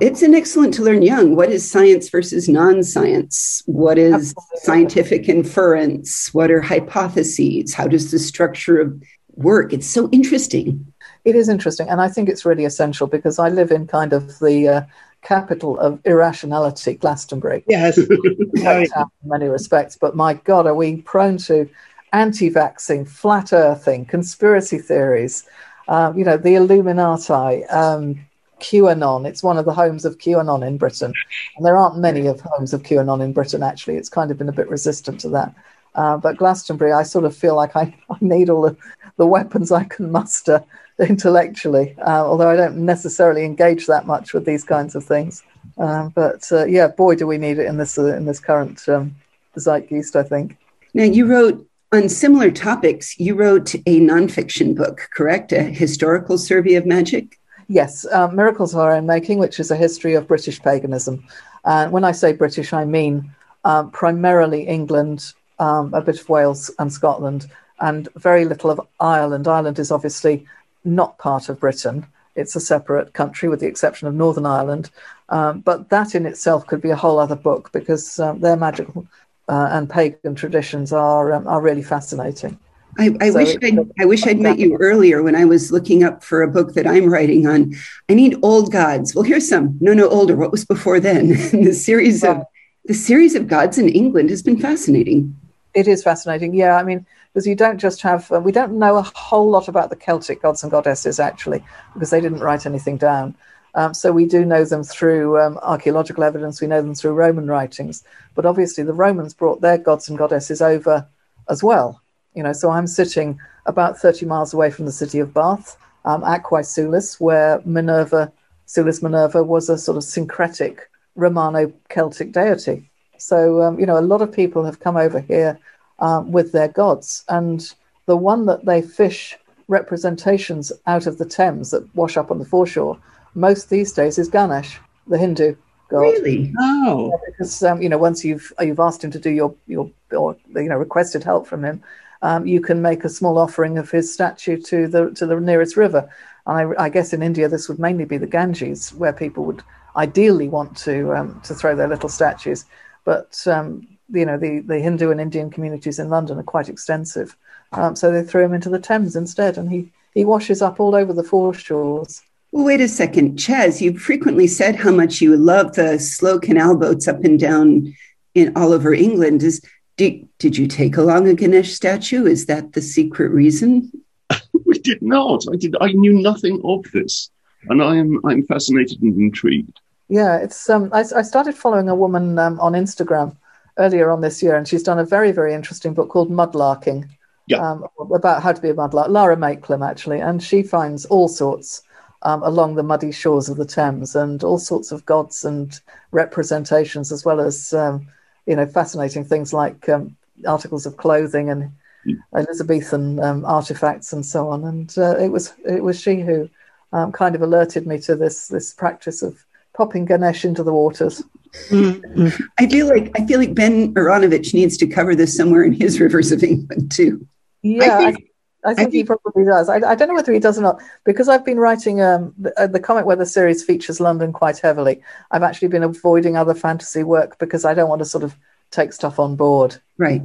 it's 0.00 0.22
an 0.22 0.34
excellent 0.34 0.74
to 0.74 0.82
learn 0.82 1.02
young. 1.02 1.36
What 1.36 1.50
is 1.50 1.70
science 1.70 2.08
versus 2.08 2.48
non 2.48 2.82
science? 2.82 3.62
What 3.66 3.98
is 3.98 4.14
Absolutely. 4.14 4.60
scientific 4.60 5.28
inference? 5.28 6.32
What 6.34 6.50
are 6.50 6.60
hypotheses? 6.60 7.74
How 7.74 7.86
does 7.86 8.10
the 8.10 8.18
structure 8.18 8.80
of 8.80 9.00
work? 9.34 9.72
It's 9.72 9.86
so 9.86 10.08
interesting. 10.10 10.92
It 11.24 11.36
is 11.36 11.48
interesting. 11.48 11.88
And 11.88 12.00
I 12.00 12.08
think 12.08 12.28
it's 12.28 12.44
really 12.44 12.64
essential 12.64 13.06
because 13.06 13.38
I 13.38 13.48
live 13.48 13.70
in 13.70 13.86
kind 13.86 14.12
of 14.12 14.38
the 14.38 14.68
uh, 14.68 14.80
capital 15.22 15.78
of 15.78 16.00
irrationality, 16.04 16.94
Glastonbury. 16.94 17.64
Yes. 17.68 17.98
in 17.98 18.86
many 19.24 19.46
respects. 19.46 19.96
But 19.96 20.16
my 20.16 20.34
God, 20.34 20.66
are 20.66 20.74
we 20.74 21.02
prone 21.02 21.36
to 21.38 21.68
anti 22.12 22.50
vaxxing, 22.50 23.08
flat 23.08 23.52
earthing, 23.52 24.04
conspiracy 24.04 24.78
theories, 24.78 25.46
um, 25.88 26.18
you 26.18 26.24
know, 26.24 26.36
the 26.36 26.54
Illuminati, 26.54 27.64
um, 27.66 28.26
QAnon. 28.60 29.26
It's 29.26 29.42
one 29.42 29.58
of 29.58 29.64
the 29.64 29.74
homes 29.74 30.04
of 30.04 30.18
QAnon 30.18 30.66
in 30.66 30.78
Britain. 30.78 31.12
And 31.56 31.66
there 31.66 31.76
aren't 31.76 31.98
many 31.98 32.26
of 32.26 32.40
homes 32.40 32.72
of 32.72 32.82
QAnon 32.82 33.22
in 33.22 33.32
Britain, 33.32 33.62
actually. 33.62 33.96
It's 33.96 34.08
kind 34.08 34.30
of 34.30 34.38
been 34.38 34.48
a 34.48 34.52
bit 34.52 34.68
resistant 34.68 35.20
to 35.20 35.28
that. 35.30 35.54
Uh, 35.94 36.16
but 36.16 36.36
Glastonbury, 36.36 36.92
I 36.92 37.02
sort 37.02 37.24
of 37.24 37.36
feel 37.36 37.56
like 37.56 37.74
I, 37.76 37.94
I 38.10 38.16
need 38.20 38.50
all 38.50 38.62
the, 38.62 38.76
the 39.16 39.26
weapons 39.26 39.72
I 39.72 39.84
can 39.84 40.10
muster 40.10 40.64
intellectually, 40.98 41.94
uh, 41.98 42.24
although 42.24 42.48
I 42.48 42.56
don't 42.56 42.78
necessarily 42.78 43.44
engage 43.44 43.86
that 43.86 44.06
much 44.06 44.32
with 44.32 44.44
these 44.44 44.64
kinds 44.64 44.94
of 44.94 45.04
things. 45.04 45.42
Uh, 45.78 46.08
but 46.14 46.50
uh, 46.52 46.64
yeah, 46.64 46.88
boy, 46.88 47.14
do 47.14 47.26
we 47.26 47.38
need 47.38 47.58
it 47.58 47.66
in 47.66 47.76
this 47.76 47.98
uh, 47.98 48.16
in 48.16 48.24
this 48.24 48.40
current 48.40 48.88
um, 48.88 49.14
zeitgeist, 49.58 50.16
I 50.16 50.22
think. 50.22 50.56
Now, 50.94 51.04
you 51.04 51.26
wrote 51.26 51.65
on 51.92 52.08
similar 52.08 52.50
topics. 52.50 53.18
You 53.18 53.34
wrote 53.34 53.74
a 53.74 54.00
nonfiction 54.00 54.74
book, 54.74 55.08
correct? 55.14 55.52
A 55.52 55.62
historical 55.62 56.38
survey 56.38 56.74
of 56.74 56.86
magic. 56.86 57.38
Yes, 57.68 58.06
uh, 58.12 58.28
Miracles 58.28 58.74
of 58.74 58.80
Our 58.80 58.92
Own 58.92 59.06
Making, 59.06 59.38
which 59.38 59.58
is 59.58 59.70
a 59.70 59.76
history 59.76 60.14
of 60.14 60.28
British 60.28 60.60
paganism. 60.60 61.24
And 61.64 61.90
when 61.92 62.04
I 62.04 62.12
say 62.12 62.32
British, 62.32 62.72
I 62.72 62.84
mean 62.84 63.30
um, 63.64 63.90
primarily 63.90 64.62
England, 64.62 65.32
um, 65.58 65.92
a 65.92 66.00
bit 66.00 66.20
of 66.20 66.28
Wales 66.28 66.70
and 66.78 66.92
Scotland, 66.92 67.50
and 67.80 68.08
very 68.16 68.44
little 68.44 68.70
of 68.70 68.80
Ireland. 69.00 69.48
Ireland 69.48 69.78
is 69.78 69.90
obviously 69.90 70.46
not 70.84 71.18
part 71.18 71.48
of 71.48 71.60
Britain. 71.60 72.06
It's 72.36 72.54
a 72.54 72.60
separate 72.60 73.14
country 73.14 73.48
with 73.48 73.60
the 73.60 73.66
exception 73.66 74.06
of 74.06 74.14
Northern 74.14 74.46
Ireland. 74.46 74.90
Um, 75.28 75.60
but 75.60 75.88
that 75.88 76.14
in 76.14 76.26
itself 76.26 76.66
could 76.66 76.80
be 76.80 76.90
a 76.90 76.96
whole 76.96 77.18
other 77.18 77.34
book 77.34 77.72
because 77.72 78.20
um, 78.20 78.40
their 78.40 78.56
magical 78.56 79.06
uh, 79.48 79.68
and 79.70 79.88
pagan 79.88 80.34
traditions 80.34 80.92
are, 80.92 81.32
um, 81.32 81.46
are 81.46 81.60
really 81.60 81.82
fascinating. 81.82 82.58
I, 82.98 83.14
I 83.20 83.30
so 83.30 83.36
wish 83.36 83.56
I'd, 83.62 83.78
I 84.00 84.04
wish 84.06 84.26
I'd 84.26 84.40
met 84.40 84.58
you 84.58 84.76
earlier 84.80 85.22
when 85.22 85.34
I 85.34 85.44
was 85.44 85.70
looking 85.70 86.02
up 86.02 86.24
for 86.24 86.42
a 86.42 86.48
book 86.48 86.74
that 86.74 86.86
I'm 86.86 87.06
writing 87.06 87.46
on. 87.46 87.74
I 88.08 88.14
need 88.14 88.38
old 88.42 88.72
gods. 88.72 89.14
Well, 89.14 89.24
here's 89.24 89.48
some. 89.48 89.76
No, 89.80 89.92
no, 89.92 90.08
older. 90.08 90.34
What 90.34 90.50
was 90.50 90.64
before 90.64 90.98
then? 90.98 91.28
the 91.52 91.74
series 91.74 92.24
of 92.24 92.42
the 92.86 92.94
series 92.94 93.34
of 93.34 93.48
gods 93.48 93.78
in 93.78 93.88
England 93.88 94.30
has 94.30 94.42
been 94.42 94.58
fascinating. 94.58 95.36
It 95.74 95.88
is 95.88 96.02
fascinating. 96.02 96.54
Yeah, 96.54 96.76
I 96.76 96.84
mean, 96.84 97.04
because 97.32 97.46
you 97.46 97.54
don't 97.54 97.78
just 97.78 98.00
have 98.00 98.32
uh, 98.32 98.40
we 98.40 98.52
don't 98.52 98.78
know 98.78 98.96
a 98.96 99.02
whole 99.02 99.50
lot 99.50 99.68
about 99.68 99.90
the 99.90 99.96
Celtic 99.96 100.40
gods 100.40 100.62
and 100.62 100.72
goddesses 100.72 101.20
actually 101.20 101.62
because 101.92 102.10
they 102.10 102.20
didn't 102.20 102.40
write 102.40 102.64
anything 102.64 102.96
down. 102.96 103.34
Um, 103.76 103.92
so 103.92 104.10
we 104.10 104.24
do 104.24 104.44
know 104.44 104.64
them 104.64 104.82
through 104.82 105.38
um, 105.38 105.58
archaeological 105.62 106.24
evidence. 106.24 106.60
We 106.60 106.66
know 106.66 106.80
them 106.80 106.94
through 106.94 107.12
Roman 107.12 107.46
writings, 107.46 108.02
but 108.34 108.46
obviously 108.46 108.82
the 108.84 108.94
Romans 108.94 109.34
brought 109.34 109.60
their 109.60 109.76
gods 109.76 110.08
and 110.08 110.18
goddesses 110.18 110.62
over 110.62 111.06
as 111.50 111.62
well. 111.62 112.00
You 112.34 112.42
know, 112.42 112.54
so 112.54 112.70
I'm 112.70 112.86
sitting 112.86 113.38
about 113.66 113.98
30 113.98 114.24
miles 114.24 114.54
away 114.54 114.70
from 114.70 114.86
the 114.86 114.92
city 114.92 115.18
of 115.18 115.34
Bath, 115.34 115.76
um, 116.06 116.22
Aquae 116.22 116.64
Sulis, 116.64 117.20
where 117.20 117.60
Minerva, 117.66 118.32
Sulis 118.66 119.02
Minerva, 119.02 119.44
was 119.44 119.68
a 119.68 119.76
sort 119.76 119.98
of 119.98 120.04
syncretic 120.04 120.90
Romano-Celtic 121.14 122.32
deity. 122.32 122.90
So 123.18 123.62
um, 123.62 123.78
you 123.78 123.84
know, 123.84 123.98
a 123.98 124.00
lot 124.00 124.22
of 124.22 124.32
people 124.32 124.64
have 124.64 124.80
come 124.80 124.96
over 124.96 125.20
here 125.20 125.58
um, 125.98 126.32
with 126.32 126.52
their 126.52 126.68
gods. 126.68 127.24
And 127.28 127.72
the 128.06 128.16
one 128.16 128.46
that 128.46 128.64
they 128.64 128.80
fish 128.80 129.36
representations 129.68 130.72
out 130.86 131.06
of 131.06 131.18
the 131.18 131.26
Thames 131.26 131.72
that 131.72 131.94
wash 131.94 132.16
up 132.16 132.30
on 132.30 132.38
the 132.38 132.44
foreshore 132.44 132.98
most 133.36 133.70
these 133.70 133.92
days 133.92 134.18
is 134.18 134.28
Ganesh, 134.28 134.78
the 135.06 135.18
Hindu 135.18 135.54
god. 135.88 136.00
Really? 136.00 136.52
Oh, 136.58 137.10
yeah, 137.10 137.18
because 137.26 137.62
um, 137.62 137.80
you 137.80 137.88
know 137.88 137.98
once 137.98 138.24
you've 138.24 138.52
you've 138.60 138.80
asked 138.80 139.04
him 139.04 139.10
to 139.12 139.18
do 139.18 139.30
your 139.30 139.54
your 139.66 139.90
or 140.12 140.36
you 140.54 140.68
know 140.68 140.76
requested 140.76 141.22
help 141.22 141.46
from 141.46 141.64
him, 141.64 141.82
um, 142.22 142.46
you 142.46 142.60
can 142.60 142.82
make 142.82 143.04
a 143.04 143.08
small 143.08 143.38
offering 143.38 143.78
of 143.78 143.90
his 143.90 144.12
statue 144.12 144.60
to 144.62 144.88
the 144.88 145.10
to 145.10 145.26
the 145.26 145.38
nearest 145.38 145.76
river. 145.76 146.08
And 146.46 146.74
I, 146.78 146.84
I, 146.84 146.88
guess 146.88 147.12
in 147.12 147.22
India 147.22 147.48
this 147.48 147.68
would 147.68 147.78
mainly 147.78 148.04
be 148.04 148.18
the 148.18 148.26
Ganges, 148.26 148.92
where 148.94 149.12
people 149.12 149.44
would 149.44 149.62
ideally 149.96 150.48
want 150.48 150.76
to 150.78 151.12
um, 151.14 151.40
to 151.44 151.54
throw 151.54 151.74
their 151.74 151.88
little 151.88 152.08
statues. 152.08 152.64
But 153.04 153.46
um, 153.46 153.86
you 154.12 154.24
know, 154.24 154.38
the, 154.38 154.60
the 154.60 154.78
Hindu 154.78 155.10
and 155.10 155.20
Indian 155.20 155.50
communities 155.50 155.98
in 155.98 156.08
London 156.08 156.38
are 156.38 156.44
quite 156.44 156.68
extensive. 156.68 157.36
Um, 157.72 157.96
so 157.96 158.12
they 158.12 158.22
threw 158.22 158.44
him 158.44 158.54
into 158.54 158.68
the 158.68 158.78
Thames 158.78 159.16
instead, 159.16 159.58
and 159.58 159.70
he, 159.70 159.92
he 160.14 160.24
washes 160.24 160.62
up 160.62 160.78
all 160.78 160.94
over 160.94 161.12
the 161.12 161.24
foreshores. 161.24 162.22
Well, 162.56 162.64
wait 162.64 162.80
a 162.80 162.88
second. 162.88 163.36
Chaz, 163.36 163.82
you 163.82 163.98
frequently 163.98 164.46
said 164.46 164.76
how 164.76 164.90
much 164.90 165.20
you 165.20 165.36
love 165.36 165.74
the 165.74 165.98
slow 165.98 166.38
canal 166.38 166.74
boats 166.74 167.06
up 167.06 167.22
and 167.22 167.38
down 167.38 167.94
in 168.34 168.56
all 168.56 168.72
over 168.72 168.94
England. 168.94 169.42
Is 169.42 169.60
did, 169.98 170.26
did 170.38 170.56
you 170.56 170.66
take 170.66 170.96
along 170.96 171.28
a 171.28 171.34
Ganesh 171.34 171.74
statue? 171.74 172.24
Is 172.24 172.46
that 172.46 172.72
the 172.72 172.80
secret 172.80 173.28
reason? 173.28 173.92
we 174.64 174.78
did 174.78 175.02
not. 175.02 175.44
I 175.52 175.56
did. 175.56 175.76
I 175.82 175.92
knew 175.92 176.14
nothing 176.14 176.62
of 176.64 176.90
this, 176.92 177.28
and 177.68 177.82
I 177.82 177.96
am 177.96 178.22
I'm 178.24 178.42
fascinated 178.46 179.02
and 179.02 179.14
intrigued. 179.20 179.78
Yeah, 180.08 180.38
it's. 180.38 180.70
Um, 180.70 180.88
I, 180.94 181.00
I 181.14 181.20
started 181.20 181.54
following 181.54 181.90
a 181.90 181.94
woman 181.94 182.38
um, 182.38 182.58
on 182.58 182.72
Instagram 182.72 183.36
earlier 183.76 184.10
on 184.10 184.22
this 184.22 184.42
year, 184.42 184.56
and 184.56 184.66
she's 184.66 184.82
done 184.82 184.98
a 184.98 185.04
very, 185.04 185.30
very 185.30 185.52
interesting 185.52 185.92
book 185.92 186.08
called 186.08 186.30
Mudlarking. 186.30 187.06
Yeah. 187.48 187.58
Um, 187.58 187.84
about 188.14 188.42
how 188.42 188.52
to 188.52 188.62
be 188.62 188.70
a 188.70 188.74
mudlark, 188.74 189.08
Lara 189.10 189.36
Maiklem 189.36 189.86
actually, 189.86 190.20
and 190.20 190.42
she 190.42 190.62
finds 190.62 191.04
all 191.04 191.28
sorts 191.28 191.82
um, 192.26 192.42
along 192.42 192.74
the 192.74 192.82
muddy 192.82 193.12
shores 193.12 193.48
of 193.48 193.56
the 193.56 193.64
Thames 193.64 194.16
and 194.16 194.42
all 194.42 194.58
sorts 194.58 194.90
of 194.90 195.06
gods 195.06 195.44
and 195.44 195.80
representations, 196.10 197.12
as 197.12 197.24
well 197.24 197.40
as 197.40 197.72
um, 197.72 198.08
you 198.46 198.56
know 198.56 198.66
fascinating 198.66 199.24
things 199.24 199.52
like 199.52 199.88
um, 199.88 200.16
articles 200.44 200.86
of 200.86 200.96
clothing 200.96 201.50
and 201.50 201.70
mm. 202.04 202.18
Elizabethan 202.34 203.20
um, 203.20 203.44
artifacts 203.44 204.12
and 204.12 204.26
so 204.26 204.48
on. 204.48 204.64
And 204.64 204.92
uh, 204.98 205.16
it 205.18 205.28
was 205.28 205.54
it 205.64 205.84
was 205.84 206.00
she 206.00 206.20
who 206.20 206.50
um, 206.92 207.12
kind 207.12 207.36
of 207.36 207.42
alerted 207.42 207.86
me 207.86 208.00
to 208.00 208.16
this 208.16 208.48
this 208.48 208.74
practice 208.74 209.22
of 209.22 209.46
popping 209.72 210.04
Ganesh 210.04 210.44
into 210.44 210.64
the 210.64 210.72
waters. 210.72 211.22
Mm-hmm. 211.70 212.28
I 212.58 212.66
feel 212.66 212.88
like 212.88 213.12
I 213.14 213.24
feel 213.24 213.38
like 213.38 213.54
Ben 213.54 213.94
Aaronovitch 213.94 214.52
needs 214.52 214.76
to 214.78 214.88
cover 214.88 215.14
this 215.14 215.36
somewhere 215.36 215.62
in 215.62 215.72
his 215.72 216.00
rivers 216.00 216.32
of 216.32 216.42
England 216.42 216.90
too. 216.90 217.24
Yeah, 217.62 217.98
I 217.98 218.12
think, 218.12 218.30
I, 218.66 218.74
think, 218.74 218.78
I 218.78 218.82
think 218.82 218.94
he 218.94 219.04
probably 219.04 219.44
does. 219.44 219.68
I, 219.68 219.76
I, 219.76 219.94
don't 219.94 220.08
know 220.08 220.14
whether 220.14 220.32
he 220.32 220.40
does 220.40 220.58
or 220.58 220.62
not 220.62 220.82
because 221.04 221.28
I've 221.28 221.44
been 221.44 221.58
writing 221.58 222.02
um, 222.02 222.34
the, 222.36 222.60
uh, 222.60 222.66
the 222.66 222.80
Comet 222.80 223.06
Weather 223.06 223.24
series 223.24 223.62
features 223.62 224.00
London 224.00 224.32
quite 224.32 224.58
heavily. 224.58 225.02
I've 225.30 225.44
actually 225.44 225.68
been 225.68 225.84
avoiding 225.84 226.36
other 226.36 226.54
fantasy 226.54 227.04
work 227.04 227.38
because 227.38 227.64
I 227.64 227.74
don't 227.74 227.88
want 227.88 228.00
to 228.00 228.04
sort 228.04 228.24
of 228.24 228.36
take 228.72 228.92
stuff 228.92 229.20
on 229.20 229.36
board. 229.36 229.80
Right. 229.98 230.20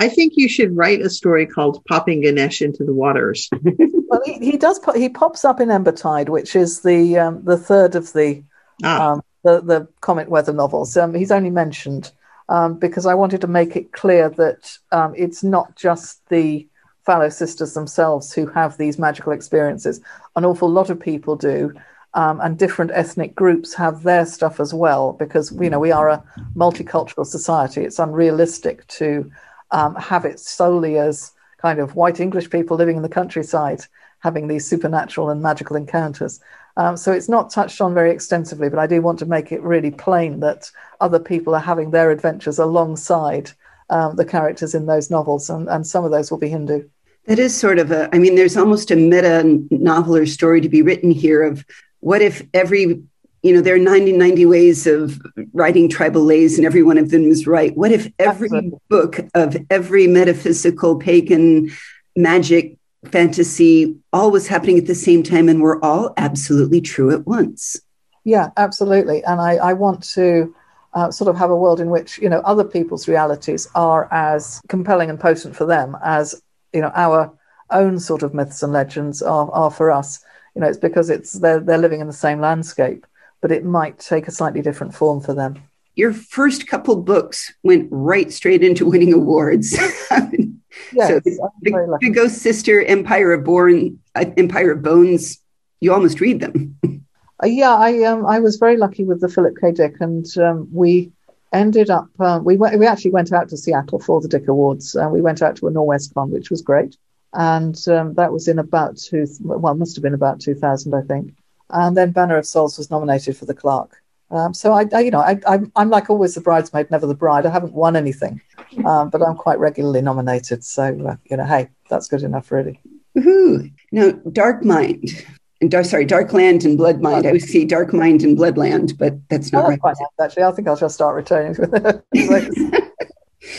I 0.00 0.08
think 0.08 0.32
you 0.36 0.48
should 0.48 0.76
write 0.76 1.00
a 1.00 1.08
story 1.08 1.46
called 1.46 1.84
"Popping 1.86 2.22
Ganesh 2.22 2.62
into 2.62 2.84
the 2.84 2.92
Waters." 2.92 3.48
well, 3.62 4.20
he, 4.24 4.34
he 4.50 4.56
does. 4.56 4.80
He 4.96 5.08
pops 5.08 5.44
up 5.44 5.60
in 5.60 5.68
Embertide, 5.68 6.28
which 6.28 6.56
is 6.56 6.80
the 6.80 7.18
um, 7.18 7.44
the 7.44 7.56
third 7.56 7.94
of 7.94 8.12
the 8.12 8.42
ah. 8.82 9.12
um, 9.12 9.22
the, 9.44 9.60
the 9.60 9.88
Comet 10.00 10.28
Weather 10.28 10.52
novels. 10.52 10.96
Um, 10.96 11.14
he's 11.14 11.30
only 11.30 11.50
mentioned 11.50 12.10
um, 12.48 12.78
because 12.78 13.06
I 13.06 13.14
wanted 13.14 13.40
to 13.42 13.46
make 13.46 13.76
it 13.76 13.92
clear 13.92 14.28
that 14.30 14.76
um, 14.90 15.14
it's 15.16 15.44
not 15.44 15.76
just 15.76 16.28
the 16.28 16.66
Fallow 17.04 17.28
sisters 17.28 17.74
themselves 17.74 18.32
who 18.32 18.46
have 18.46 18.76
these 18.76 18.98
magical 18.98 19.32
experiences. 19.32 20.00
An 20.36 20.44
awful 20.44 20.68
lot 20.68 20.90
of 20.90 20.98
people 20.98 21.36
do. 21.36 21.72
Um, 22.14 22.40
and 22.40 22.56
different 22.56 22.92
ethnic 22.94 23.34
groups 23.34 23.74
have 23.74 24.04
their 24.04 24.24
stuff 24.24 24.60
as 24.60 24.72
well 24.72 25.14
because 25.14 25.50
you 25.60 25.68
know 25.68 25.80
we 25.80 25.90
are 25.90 26.08
a 26.08 26.22
multicultural 26.54 27.26
society. 27.26 27.82
It's 27.82 27.98
unrealistic 27.98 28.86
to 28.86 29.28
um, 29.72 29.96
have 29.96 30.24
it 30.24 30.38
solely 30.38 30.96
as 30.96 31.32
kind 31.58 31.80
of 31.80 31.96
white 31.96 32.20
English 32.20 32.50
people 32.50 32.76
living 32.76 32.96
in 32.96 33.02
the 33.02 33.08
countryside 33.08 33.84
having 34.24 34.48
these 34.48 34.66
supernatural 34.66 35.28
and 35.28 35.42
magical 35.42 35.76
encounters. 35.76 36.40
Um, 36.78 36.96
so 36.96 37.12
it's 37.12 37.28
not 37.28 37.50
touched 37.50 37.80
on 37.82 37.92
very 37.92 38.10
extensively, 38.10 38.70
but 38.70 38.78
I 38.78 38.86
do 38.86 39.02
want 39.02 39.18
to 39.18 39.26
make 39.26 39.52
it 39.52 39.62
really 39.62 39.90
plain 39.90 40.40
that 40.40 40.70
other 41.00 41.20
people 41.20 41.54
are 41.54 41.60
having 41.60 41.90
their 41.90 42.10
adventures 42.10 42.58
alongside 42.58 43.50
um, 43.90 44.16
the 44.16 44.24
characters 44.24 44.74
in 44.74 44.86
those 44.86 45.10
novels, 45.10 45.50
and, 45.50 45.68
and 45.68 45.86
some 45.86 46.06
of 46.06 46.10
those 46.10 46.30
will 46.30 46.38
be 46.38 46.48
Hindu. 46.48 46.88
That 47.26 47.38
is 47.38 47.56
sort 47.56 47.78
of 47.78 47.90
a, 47.90 48.14
I 48.14 48.18
mean, 48.18 48.34
there's 48.34 48.56
almost 48.56 48.90
a 48.90 48.96
meta 48.96 49.62
novel 49.70 50.16
or 50.16 50.26
story 50.26 50.60
to 50.60 50.68
be 50.68 50.82
written 50.82 51.10
here 51.10 51.42
of 51.42 51.64
what 52.00 52.20
if 52.20 52.42
every, 52.52 53.02
you 53.42 53.54
know, 53.54 53.62
there 53.62 53.74
are 53.74 53.78
90, 53.78 54.12
90 54.12 54.46
ways 54.46 54.86
of 54.86 55.20
writing 55.52 55.88
tribal 55.88 56.22
lays 56.22 56.58
and 56.58 56.66
every 56.66 56.82
one 56.82 56.98
of 56.98 57.10
them 57.10 57.24
is 57.24 57.46
right. 57.46 57.74
What 57.76 57.92
if 57.92 58.12
every 58.18 58.48
Absolutely. 58.48 58.78
book 58.90 59.20
of 59.34 59.56
every 59.70 60.06
metaphysical, 60.06 60.96
pagan, 60.96 61.70
magic 62.14 62.76
fantasy 63.10 63.96
all 64.12 64.30
was 64.30 64.46
happening 64.46 64.78
at 64.78 64.86
the 64.86 64.94
same 64.94 65.22
time 65.22 65.48
and 65.48 65.60
we're 65.60 65.80
all 65.80 66.12
absolutely 66.16 66.80
true 66.80 67.10
at 67.10 67.26
once. 67.26 67.76
Yeah, 68.24 68.50
absolutely. 68.56 69.22
And 69.24 69.40
I, 69.40 69.56
I 69.56 69.72
want 69.74 70.02
to 70.10 70.54
uh, 70.94 71.10
sort 71.10 71.28
of 71.28 71.36
have 71.36 71.50
a 71.50 71.56
world 71.56 71.80
in 71.80 71.90
which, 71.90 72.18
you 72.18 72.28
know, 72.28 72.40
other 72.40 72.64
people's 72.64 73.08
realities 73.08 73.68
are 73.74 74.12
as 74.12 74.60
compelling 74.68 75.10
and 75.10 75.20
potent 75.20 75.54
for 75.54 75.66
them 75.66 75.96
as, 76.02 76.40
you 76.74 76.80
know, 76.80 76.92
our 76.94 77.32
own 77.70 77.98
sort 77.98 78.22
of 78.22 78.34
myths 78.34 78.62
and 78.62 78.72
legends 78.72 79.22
are, 79.22 79.50
are 79.52 79.70
for 79.70 79.90
us. 79.90 80.22
You 80.54 80.60
know, 80.60 80.68
it's 80.68 80.78
because 80.78 81.08
it's 81.08 81.32
they're, 81.32 81.60
they're 81.60 81.78
living 81.78 82.00
in 82.00 82.06
the 82.06 82.12
same 82.12 82.40
landscape, 82.40 83.06
but 83.40 83.52
it 83.52 83.64
might 83.64 83.98
take 83.98 84.28
a 84.28 84.32
slightly 84.32 84.60
different 84.60 84.94
form 84.94 85.20
for 85.20 85.34
them. 85.34 85.62
Your 85.96 86.12
first 86.12 86.66
couple 86.66 86.96
books 86.96 87.52
went 87.62 87.88
right 87.90 88.32
straight 88.32 88.64
into 88.64 88.86
winning 88.86 89.12
awards. 89.12 89.78
Yes, 90.92 91.08
so 91.08 91.20
the, 91.20 91.98
the, 92.00 92.10
Ghost 92.10 92.38
Sister, 92.38 92.82
Empire 92.82 93.32
of 93.32 93.44
Born, 93.44 93.98
uh, 94.14 94.24
Empire 94.36 94.72
of 94.72 94.82
Bones, 94.82 95.38
you 95.80 95.92
almost 95.92 96.20
read 96.20 96.40
them. 96.40 96.76
uh, 96.84 97.46
yeah, 97.46 97.74
I 97.74 98.02
um, 98.04 98.26
I 98.26 98.40
was 98.40 98.56
very 98.56 98.76
lucky 98.76 99.04
with 99.04 99.20
the 99.20 99.28
Philip 99.28 99.54
K. 99.60 99.72
Dick, 99.72 99.94
and 100.00 100.26
um, 100.38 100.68
we 100.72 101.12
ended 101.54 101.90
up, 101.90 102.08
uh, 102.20 102.40
we, 102.42 102.56
went, 102.56 102.78
we 102.78 102.86
actually 102.86 103.12
went 103.12 103.32
out 103.32 103.48
to 103.48 103.56
Seattle 103.56 103.98
for 103.98 104.20
the 104.20 104.28
Dick 104.28 104.48
Awards. 104.48 104.96
Uh, 104.96 105.08
we 105.08 105.20
went 105.20 105.42
out 105.42 105.56
to 105.56 105.68
a 105.68 105.70
Norwescon, 105.70 106.30
which 106.30 106.50
was 106.50 106.62
great. 106.62 106.96
And 107.32 107.76
um, 107.88 108.14
that 108.14 108.32
was 108.32 108.46
in 108.48 108.58
about 108.58 108.96
two, 108.96 109.26
well, 109.40 109.74
must 109.74 109.96
have 109.96 110.02
been 110.02 110.14
about 110.14 110.40
2000, 110.40 110.94
I 110.94 111.02
think. 111.02 111.34
And 111.70 111.96
then 111.96 112.12
Banner 112.12 112.36
of 112.36 112.46
Souls 112.46 112.78
was 112.78 112.90
nominated 112.90 113.36
for 113.36 113.46
the 113.46 113.54
Clarke. 113.54 113.96
Um, 114.30 114.54
so 114.54 114.72
I, 114.72 114.86
I, 114.92 115.00
you 115.00 115.10
know, 115.10 115.20
I, 115.20 115.38
I'm, 115.46 115.70
I'm 115.76 115.90
like 115.90 116.10
always 116.10 116.34
the 116.34 116.40
bridesmaid, 116.40 116.90
never 116.90 117.06
the 117.06 117.14
bride. 117.14 117.46
I 117.46 117.50
haven't 117.50 117.72
won 117.72 117.94
anything, 117.94 118.40
um, 118.84 119.10
but 119.10 119.22
I'm 119.22 119.36
quite 119.36 119.58
regularly 119.58 120.02
nominated. 120.02 120.64
So 120.64 120.84
uh, 120.84 121.16
you 121.30 121.36
know, 121.36 121.44
hey, 121.44 121.68
that's 121.88 122.08
good 122.08 122.22
enough, 122.22 122.50
really. 122.50 122.80
Woohoo! 123.16 123.70
Now, 123.92 124.10
Dark 124.32 124.64
Mind, 124.64 125.24
and 125.72 125.86
sorry, 125.86 126.04
Dark 126.04 126.32
Land 126.32 126.64
and 126.64 126.76
Blood 126.76 127.00
Mind. 127.00 127.26
I 127.26 127.32
would 127.32 127.42
say 127.42 127.64
Dark 127.64 127.92
Mind 127.92 128.22
and 128.22 128.36
Bloodland, 128.36 128.98
but 128.98 129.16
that's 129.28 129.52
not 129.52 129.64
oh, 129.64 129.68
right. 129.68 129.80
Nice, 129.84 129.96
actually, 130.20 130.42
I 130.42 130.50
think 130.52 130.68
I'll 130.68 130.76
just 130.76 130.94
start 130.94 131.14
returning. 131.14 131.54
To 131.54 132.02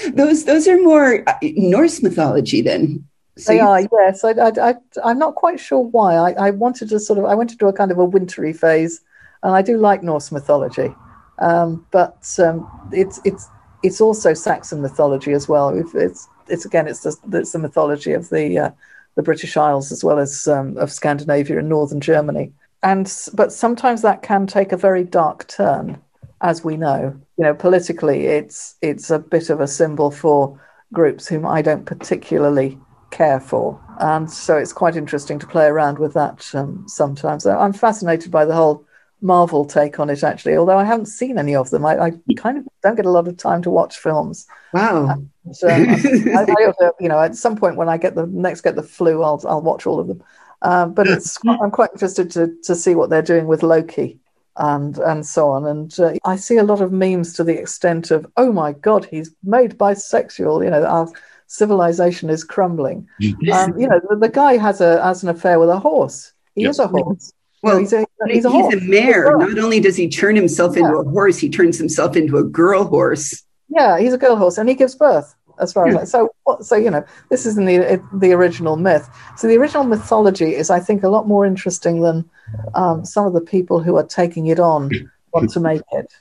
Those 0.14 0.46
those 0.46 0.68
are 0.68 0.82
more 0.82 1.24
uh, 1.28 1.38
Norse 1.42 2.02
mythology, 2.02 2.62
then. 2.62 3.08
So 3.38 3.54
they 3.54 3.60
are, 3.60 3.82
yes. 3.82 4.24
I, 4.24 4.32
I, 4.32 4.76
I, 5.04 5.12
am 5.12 5.20
not 5.20 5.36
quite 5.36 5.60
sure 5.60 5.80
why. 5.82 6.16
I, 6.16 6.48
I 6.48 6.52
wanted 6.52 6.90
to 6.90 7.00
sort 7.00 7.20
of, 7.20 7.26
I 7.26 7.36
went 7.36 7.52
into 7.52 7.68
a 7.68 7.74
kind 7.74 7.92
of 7.92 7.98
a 7.98 8.06
wintry 8.06 8.54
phase 8.54 9.02
and 9.44 9.54
I 9.54 9.62
do 9.62 9.78
like 9.78 10.04
Norse 10.04 10.32
mythology, 10.32 10.96
um, 11.40 11.86
but 11.92 12.34
um, 12.40 12.90
it's 12.92 13.20
it's 13.26 13.48
it's 13.84 14.02
also 14.02 14.34
Saxon 14.34 14.82
mythology 14.82 15.34
as 15.34 15.48
well. 15.48 15.70
It's 15.94 16.28
it's 16.48 16.66
again 16.66 16.88
it's 16.88 17.02
the 17.02 17.16
it's 17.34 17.52
the 17.52 17.60
mythology 17.60 18.14
of 18.14 18.30
the 18.30 18.58
uh, 18.58 18.72
the 19.16 19.24
British 19.24 19.58
Isles 19.58 19.92
as 19.92 20.04
well 20.04 20.20
as 20.20 20.48
um, 20.48 20.78
of 20.78 20.92
Scandinavia 20.92 21.60
and 21.60 21.70
northern 21.70 22.02
Germany. 22.02 22.54
And 22.84 23.12
but 23.34 23.52
sometimes 23.52 24.02
that 24.02 24.22
can 24.22 24.46
take 24.46 24.72
a 24.72 24.78
very 24.78 25.04
dark 25.04 25.48
turn, 25.48 26.00
as 26.42 26.64
we 26.64 26.78
know. 26.78 27.20
You 27.38 27.44
know, 27.44 27.54
politically, 27.54 28.28
it's 28.28 28.76
it's 28.82 29.10
a 29.10 29.20
bit 29.20 29.50
of 29.50 29.60
a 29.60 29.68
symbol 29.68 30.12
for 30.12 30.60
groups 30.94 31.28
whom 31.28 31.46
I 31.46 31.62
don't 31.62 31.86
particularly 31.86 32.78
care 33.10 33.40
for, 33.40 33.80
and 34.00 34.30
so 34.30 34.58
it's 34.58 34.74
quite 34.74 34.96
interesting 34.96 35.40
to 35.40 35.48
play 35.48 35.66
around 35.66 35.98
with 35.98 36.14
that 36.14 36.48
um, 36.54 36.86
sometimes. 36.88 37.46
I'm 37.48 37.74
fascinated 37.74 38.32
by 38.32 38.46
the 38.46 38.54
whole 38.54 38.86
Marvel 39.26 39.66
take 39.66 40.00
on 40.00 40.10
it, 40.10 40.24
actually, 40.24 40.56
although 40.56 40.78
I 40.78 40.84
haven't 40.84 41.08
seen 41.08 41.40
any 41.40 41.56
of 41.56 41.72
them. 41.72 41.84
I, 41.86 42.00
I 42.00 42.12
kind 42.38 42.60
of 42.60 42.68
don't 42.84 42.96
get 42.96 43.08
a 43.08 43.12
lot 43.12 43.28
of 43.28 43.38
time 43.38 43.64
to 43.64 43.72
watch 43.72 43.98
films. 43.98 44.46
Wow. 44.72 45.08
And, 45.10 45.30
um, 45.64 45.90
I, 46.38 46.46
I, 46.46 46.92
you 47.00 47.10
know, 47.10 47.20
at 47.20 47.36
some 47.36 47.56
point 47.56 47.76
when 47.76 47.90
I 47.90 47.98
get 47.98 48.14
the 48.14 48.28
next 48.28 48.62
get 48.62 48.76
the 48.76 48.84
flu, 48.84 49.24
I'll 49.24 49.42
I'll 49.48 49.62
watch 49.62 49.88
all 49.88 50.00
of 50.00 50.08
them. 50.08 50.24
Um, 50.62 50.94
but 50.94 51.08
it's 51.08 51.38
I'm 51.48 51.72
quite 51.72 51.92
interested 51.94 52.30
to 52.32 52.56
to 52.64 52.76
see 52.76 52.94
what 52.94 53.10
they're 53.10 53.22
doing 53.22 53.48
with 53.48 53.64
Loki 53.64 54.20
and 54.58 54.98
and 55.00 55.26
so 55.26 55.50
on. 55.50 55.66
And 55.66 56.00
uh, 56.00 56.14
I 56.24 56.36
see 56.36 56.58
a 56.58 56.64
lot 56.64 56.82
of 56.82 56.92
memes 56.92 57.34
to 57.34 57.44
the 57.44 57.60
extent 57.60 58.12
of, 58.12 58.28
"Oh 58.38 58.52
my 58.52 58.74
God, 58.74 59.06
he's 59.06 59.34
made 59.44 59.78
bisexual." 59.78 60.64
You 60.64 60.70
know, 60.70 60.86
our 60.86 61.08
civilization 61.48 62.30
is 62.30 62.44
crumbling. 62.44 63.08
um, 63.54 63.78
you 63.80 63.88
know, 63.88 64.00
the, 64.10 64.18
the, 64.20 64.30
guy 64.30 64.58
has 64.58 64.82
a 64.82 65.04
has 65.04 65.24
an 65.24 65.30
affair 65.30 65.60
with 65.60 65.70
a 65.70 65.80
horse. 65.80 66.34
He 66.54 66.62
yep. 66.62 66.72
is 66.72 66.80
a 66.80 66.88
horse. 66.88 67.34
Well, 67.66 67.80
he's 67.80 67.94
a, 67.94 68.06
he's 68.28 68.46
a, 68.46 68.52
he's 68.52 68.74
a 68.74 68.82
mare. 68.82 69.38
Not 69.38 69.58
only 69.58 69.80
does 69.80 69.96
he 69.96 70.08
turn 70.08 70.36
himself 70.36 70.76
yeah. 70.76 70.84
into 70.84 70.98
a 70.98 71.04
horse, 71.04 71.38
he 71.38 71.50
turns 71.50 71.78
himself 71.78 72.16
into 72.16 72.38
a 72.38 72.44
girl 72.44 72.86
horse. 72.86 73.44
Yeah, 73.70 73.98
he's 74.00 74.14
a 74.14 74.18
girl 74.18 74.36
horse, 74.36 74.58
and 74.58 74.70
he 74.70 74.76
gives 74.76 74.96
birth. 74.96 75.36
As 75.58 75.74
far 75.74 75.88
as 75.88 76.12
so, 76.12 76.30
so 76.62 76.76
you 76.76 76.92
know, 76.92 77.04
this 77.30 77.46
is 77.46 77.58
in 77.58 77.66
the 77.66 78.02
the 78.14 78.34
original 78.34 78.76
myth. 78.76 79.10
So 79.38 79.48
the 79.48 79.58
original 79.58 79.86
mythology 79.86 80.54
is, 80.54 80.70
I 80.70 80.80
think, 80.80 81.02
a 81.04 81.10
lot 81.10 81.28
more 81.28 81.46
interesting 81.46 82.02
than 82.02 82.30
um, 82.74 83.06
some 83.06 83.26
of 83.26 83.34
the 83.34 83.42
people 83.42 83.82
who 83.82 83.96
are 83.96 84.06
taking 84.06 84.48
it 84.48 84.60
on 84.60 84.92
want 85.34 85.50
to 85.52 85.60
make 85.60 85.82
it. 85.94 86.12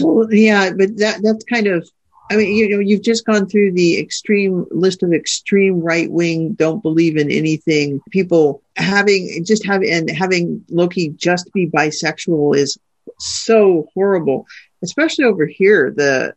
Well, 0.00 0.32
yeah, 0.32 0.70
but 0.72 0.96
that 0.96 1.20
that's 1.22 1.44
kind 1.44 1.66
of 1.66 1.88
I 2.30 2.36
mean, 2.36 2.56
you 2.56 2.68
know, 2.68 2.78
you've 2.78 3.02
just 3.02 3.26
gone 3.26 3.46
through 3.46 3.72
the 3.72 3.98
extreme 3.98 4.64
list 4.70 5.02
of 5.02 5.12
extreme 5.12 5.80
right 5.80 6.10
wing, 6.10 6.54
don't 6.54 6.82
believe 6.82 7.16
in 7.16 7.30
anything 7.30 8.00
people 8.10 8.62
having 8.76 9.44
just 9.44 9.66
having 9.66 9.92
and 9.92 10.10
having 10.10 10.64
Loki 10.70 11.10
just 11.10 11.52
be 11.52 11.68
bisexual 11.68 12.56
is 12.56 12.78
so 13.18 13.88
horrible, 13.94 14.46
especially 14.82 15.24
over 15.24 15.46
here. 15.46 15.92
The 15.94 16.34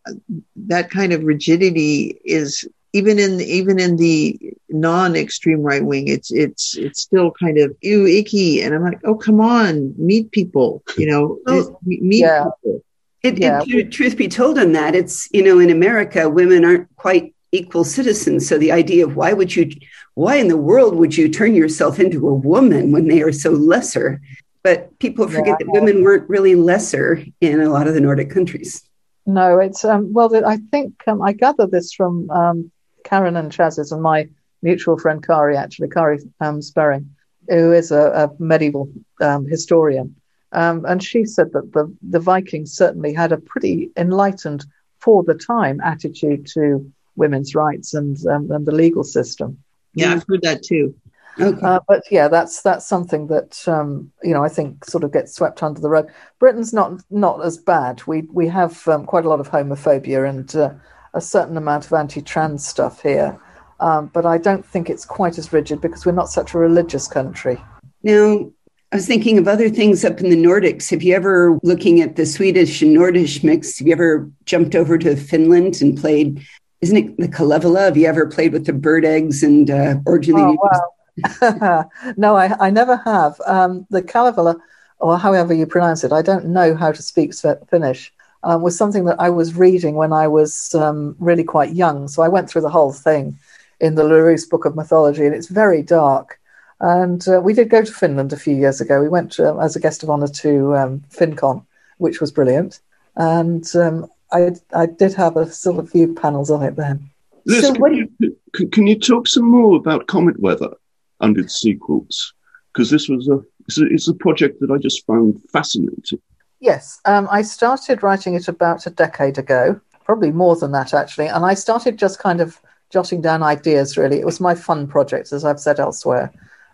that 0.55 0.89
kind 0.89 1.13
of 1.13 1.23
rigidity 1.23 2.19
is 2.25 2.67
even 2.93 3.19
in 3.19 3.41
even 3.41 3.77
in 3.77 3.97
the 3.97 4.39
non-extreme 4.69 5.61
right 5.61 5.83
wing, 5.83 6.07
it's 6.07 6.31
it's 6.31 6.77
it's 6.77 7.01
still 7.01 7.31
kind 7.31 7.57
of 7.57 7.75
ew 7.81 8.05
icky. 8.05 8.61
And 8.61 8.73
I'm 8.73 8.83
like, 8.83 9.01
oh 9.03 9.15
come 9.15 9.41
on, 9.41 9.93
meet 9.97 10.31
people, 10.31 10.81
you 10.97 11.07
know, 11.07 11.39
oh, 11.47 11.77
meet 11.83 12.21
yeah. 12.21 12.45
people. 12.63 12.84
It, 13.25 13.37
yeah. 13.39 13.61
it, 13.65 13.91
truth 13.91 14.15
be 14.17 14.27
told 14.27 14.59
on 14.59 14.71
that, 14.73 14.95
it's, 14.95 15.27
you 15.31 15.43
know, 15.43 15.59
in 15.59 15.69
America, 15.69 16.29
women 16.29 16.63
aren't 16.63 16.95
quite 16.95 17.33
equal 17.51 17.83
citizens. 17.83 18.47
So 18.47 18.57
the 18.57 18.71
idea 18.71 19.05
of 19.05 19.15
why 19.15 19.33
would 19.33 19.55
you, 19.55 19.71
why 20.13 20.35
in 20.35 20.47
the 20.47 20.57
world 20.57 20.95
would 20.95 21.17
you 21.17 21.27
turn 21.29 21.55
yourself 21.55 21.99
into 21.99 22.27
a 22.27 22.33
woman 22.33 22.91
when 22.91 23.07
they 23.07 23.21
are 23.21 23.31
so 23.31 23.51
lesser? 23.51 24.21
But 24.63 24.97
people 24.99 25.27
forget 25.27 25.57
yeah, 25.59 25.65
that 25.65 25.71
women 25.71 26.03
weren't 26.03 26.29
really 26.29 26.55
lesser 26.55 27.23
in 27.41 27.61
a 27.61 27.69
lot 27.69 27.87
of 27.87 27.93
the 27.93 28.01
Nordic 28.01 28.29
countries. 28.29 28.83
No, 29.25 29.59
it's, 29.59 29.83
um, 29.83 30.13
well, 30.13 30.29
I 30.45 30.57
think 30.71 30.93
um, 31.07 31.21
I 31.21 31.33
gather 31.33 31.65
this 31.65 31.93
from 31.93 32.29
um, 32.29 32.71
Karen 33.03 33.35
and 33.35 33.51
Chaz's 33.51 33.91
and 33.91 34.01
my 34.01 34.27
mutual 34.61 34.97
friend 34.97 35.25
Kari, 35.25 35.55
actually, 35.55 35.89
Kari 35.89 36.19
um, 36.41 36.61
Sperring, 36.61 37.15
who 37.47 37.71
is 37.71 37.91
a, 37.91 38.11
a 38.11 38.31
medieval 38.39 38.89
um, 39.21 39.45
historian. 39.45 40.15
Um, 40.55 40.85
and 40.85 41.03
she 41.03 41.25
said 41.25 41.51
that 41.53 41.73
the, 41.73 41.93
the 42.01 42.19
Vikings 42.19 42.71
certainly 42.71 43.13
had 43.13 43.31
a 43.31 43.37
pretty 43.37 43.91
enlightened, 43.95 44.65
for 44.99 45.23
the 45.23 45.35
time, 45.35 45.81
attitude 45.81 46.47
to 46.53 46.91
women's 47.15 47.53
rights 47.53 47.93
and, 47.93 48.17
um, 48.25 48.49
and 48.49 48.65
the 48.65 48.71
legal 48.71 49.03
system. 49.03 49.57
Yeah, 49.93 50.13
I've 50.13 50.25
heard 50.27 50.41
that 50.41 50.63
too. 50.63 50.95
Okay. 51.39 51.59
Uh, 51.61 51.79
but 51.87 52.03
yeah, 52.09 52.27
that's 52.29 52.61
that's 52.61 52.85
something 52.85 53.27
that 53.27 53.67
um, 53.67 54.11
you 54.23 54.33
know 54.33 54.43
I 54.43 54.49
think 54.49 54.85
sort 54.85 55.03
of 55.03 55.11
gets 55.11 55.35
swept 55.35 55.61
under 55.61 55.81
the 55.81 55.89
rug. 55.89 56.09
Britain's 56.39 56.73
not 56.73 57.01
not 57.09 57.43
as 57.45 57.57
bad. 57.57 58.01
We 58.07 58.21
we 58.31 58.47
have 58.47 58.87
um, 58.87 59.05
quite 59.05 59.25
a 59.25 59.29
lot 59.29 59.41
of 59.41 59.51
homophobia 59.51 60.27
and 60.29 60.55
uh, 60.55 60.73
a 61.13 61.21
certain 61.21 61.57
amount 61.57 61.85
of 61.85 61.93
anti-trans 61.93 62.65
stuff 62.65 63.01
here, 63.01 63.37
um, 63.79 64.09
but 64.13 64.25
I 64.25 64.37
don't 64.37 64.65
think 64.65 64.89
it's 64.89 65.05
quite 65.05 65.37
as 65.37 65.51
rigid 65.51 65.81
because 65.81 66.05
we're 66.05 66.13
not 66.13 66.29
such 66.29 66.53
a 66.53 66.57
religious 66.57 67.07
country. 67.07 67.61
Now, 68.01 68.49
I 68.91 68.97
was 68.97 69.07
thinking 69.07 69.37
of 69.37 69.47
other 69.47 69.69
things 69.69 70.05
up 70.05 70.19
in 70.21 70.29
the 70.29 70.37
Nordics. 70.37 70.89
Have 70.91 71.03
you 71.03 71.15
ever, 71.15 71.59
looking 71.63 72.01
at 72.01 72.15
the 72.15 72.25
Swedish 72.25 72.81
and 72.81 72.95
Nordish 72.95 73.43
mix, 73.43 73.79
have 73.79 73.87
you 73.87 73.93
ever 73.93 74.29
jumped 74.45 74.75
over 74.75 74.97
to 74.97 75.15
Finland 75.15 75.81
and 75.81 75.97
played? 75.97 76.45
Isn't 76.81 76.97
it 76.97 77.17
the 77.17 77.27
Kalevala? 77.27 77.81
Have 77.81 77.97
you 77.97 78.07
ever 78.07 78.27
played 78.27 78.53
with 78.53 78.65
the 78.65 78.73
bird 78.73 79.03
eggs 79.03 79.43
and 79.43 79.69
uh, 79.69 79.95
Oh, 80.05 80.57
wow. 80.61 81.89
no, 82.17 82.35
I, 82.35 82.67
I 82.67 82.69
never 82.69 82.97
have. 82.97 83.41
Um, 83.45 83.87
the 83.89 84.01
Kalevala, 84.01 84.57
or 84.99 85.17
however 85.17 85.53
you 85.53 85.65
pronounce 85.65 86.03
it, 86.03 86.11
I 86.11 86.21
don't 86.21 86.47
know 86.47 86.75
how 86.75 86.91
to 86.91 87.01
speak 87.01 87.33
Finnish. 87.69 88.13
Um, 88.43 88.61
was 88.61 88.77
something 88.77 89.05
that 89.05 89.19
I 89.19 89.31
was 89.31 89.55
reading 89.55 89.95
when 89.95 90.13
I 90.13 90.27
was 90.27 90.75
um, 90.75 91.15
really 91.19 91.43
quite 91.43 91.73
young. 91.73 92.07
So 92.07 92.21
I 92.21 92.27
went 92.27 92.49
through 92.49 92.61
the 92.61 92.69
whole 92.69 92.93
thing 92.93 93.39
in 93.79 93.95
the 93.95 94.03
Larousse 94.03 94.47
Book 94.47 94.65
of 94.65 94.75
Mythology, 94.75 95.25
and 95.25 95.33
it's 95.33 95.47
very 95.47 95.81
dark. 95.81 96.39
And 96.79 97.25
uh, 97.27 97.41
we 97.41 97.53
did 97.53 97.69
go 97.69 97.83
to 97.83 97.91
Finland 97.91 98.33
a 98.33 98.37
few 98.37 98.55
years 98.55 98.81
ago. 98.81 99.01
We 99.01 99.09
went 99.09 99.39
uh, 99.39 99.57
as 99.59 99.75
a 99.75 99.79
guest 99.79 100.03
of 100.03 100.09
honor 100.09 100.27
to 100.27 100.75
um, 100.75 101.03
Finncon, 101.09 101.65
which 101.97 102.19
was 102.19 102.31
brilliant. 102.31 102.79
And 103.15 103.65
um, 103.75 104.07
I, 104.31 104.55
I 104.73 104.85
did 104.85 105.13
have 105.13 105.37
a 105.37 105.51
sort 105.51 105.79
of 105.79 105.89
few 105.89 106.13
panels 106.13 106.51
on 106.51 106.63
it 106.63 106.75
then. 106.75 107.09
Liz, 107.45 107.61
so 107.61 107.73
can, 107.73 107.93
you, 107.93 108.37
can, 108.53 108.71
can, 108.71 108.87
you 108.87 108.99
talk 108.99 109.27
some 109.27 109.45
more 109.45 109.77
about 109.77 110.07
Comet 110.07 110.39
Weather 110.39 110.73
and 111.21 111.37
its 111.37 111.61
sequels? 111.61 112.33
Because 112.73 112.89
this 112.89 113.07
was 113.07 113.27
a 113.29 113.39
it's, 113.67 113.79
a 113.79 113.85
it's, 113.85 114.07
a 114.07 114.13
project 114.13 114.59
that 114.59 114.71
I 114.71 114.77
just 114.77 115.05
found 115.05 115.41
fascinating. 115.51 116.19
Yes, 116.59 116.99
um, 117.05 117.27
I 117.31 117.43
started 117.43 118.03
writing 118.03 118.33
it 118.33 118.47
about 118.47 118.87
a 118.87 118.89
decade 118.89 119.37
ago, 119.37 119.79
probably 120.03 120.31
more 120.31 120.55
than 120.55 120.71
that 120.71 120.93
actually. 120.93 121.27
And 121.27 121.45
I 121.45 121.53
started 121.53 121.97
just 121.97 122.19
kind 122.19 122.41
of 122.41 122.59
jotting 122.89 123.21
down 123.21 123.43
ideas. 123.43 123.95
Really, 123.97 124.19
it 124.19 124.25
was 124.25 124.39
my 124.39 124.55
fun 124.55 124.87
project, 124.87 125.31
as 125.31 125.45
I've 125.45 125.59
said 125.59 125.79
elsewhere 125.79 126.33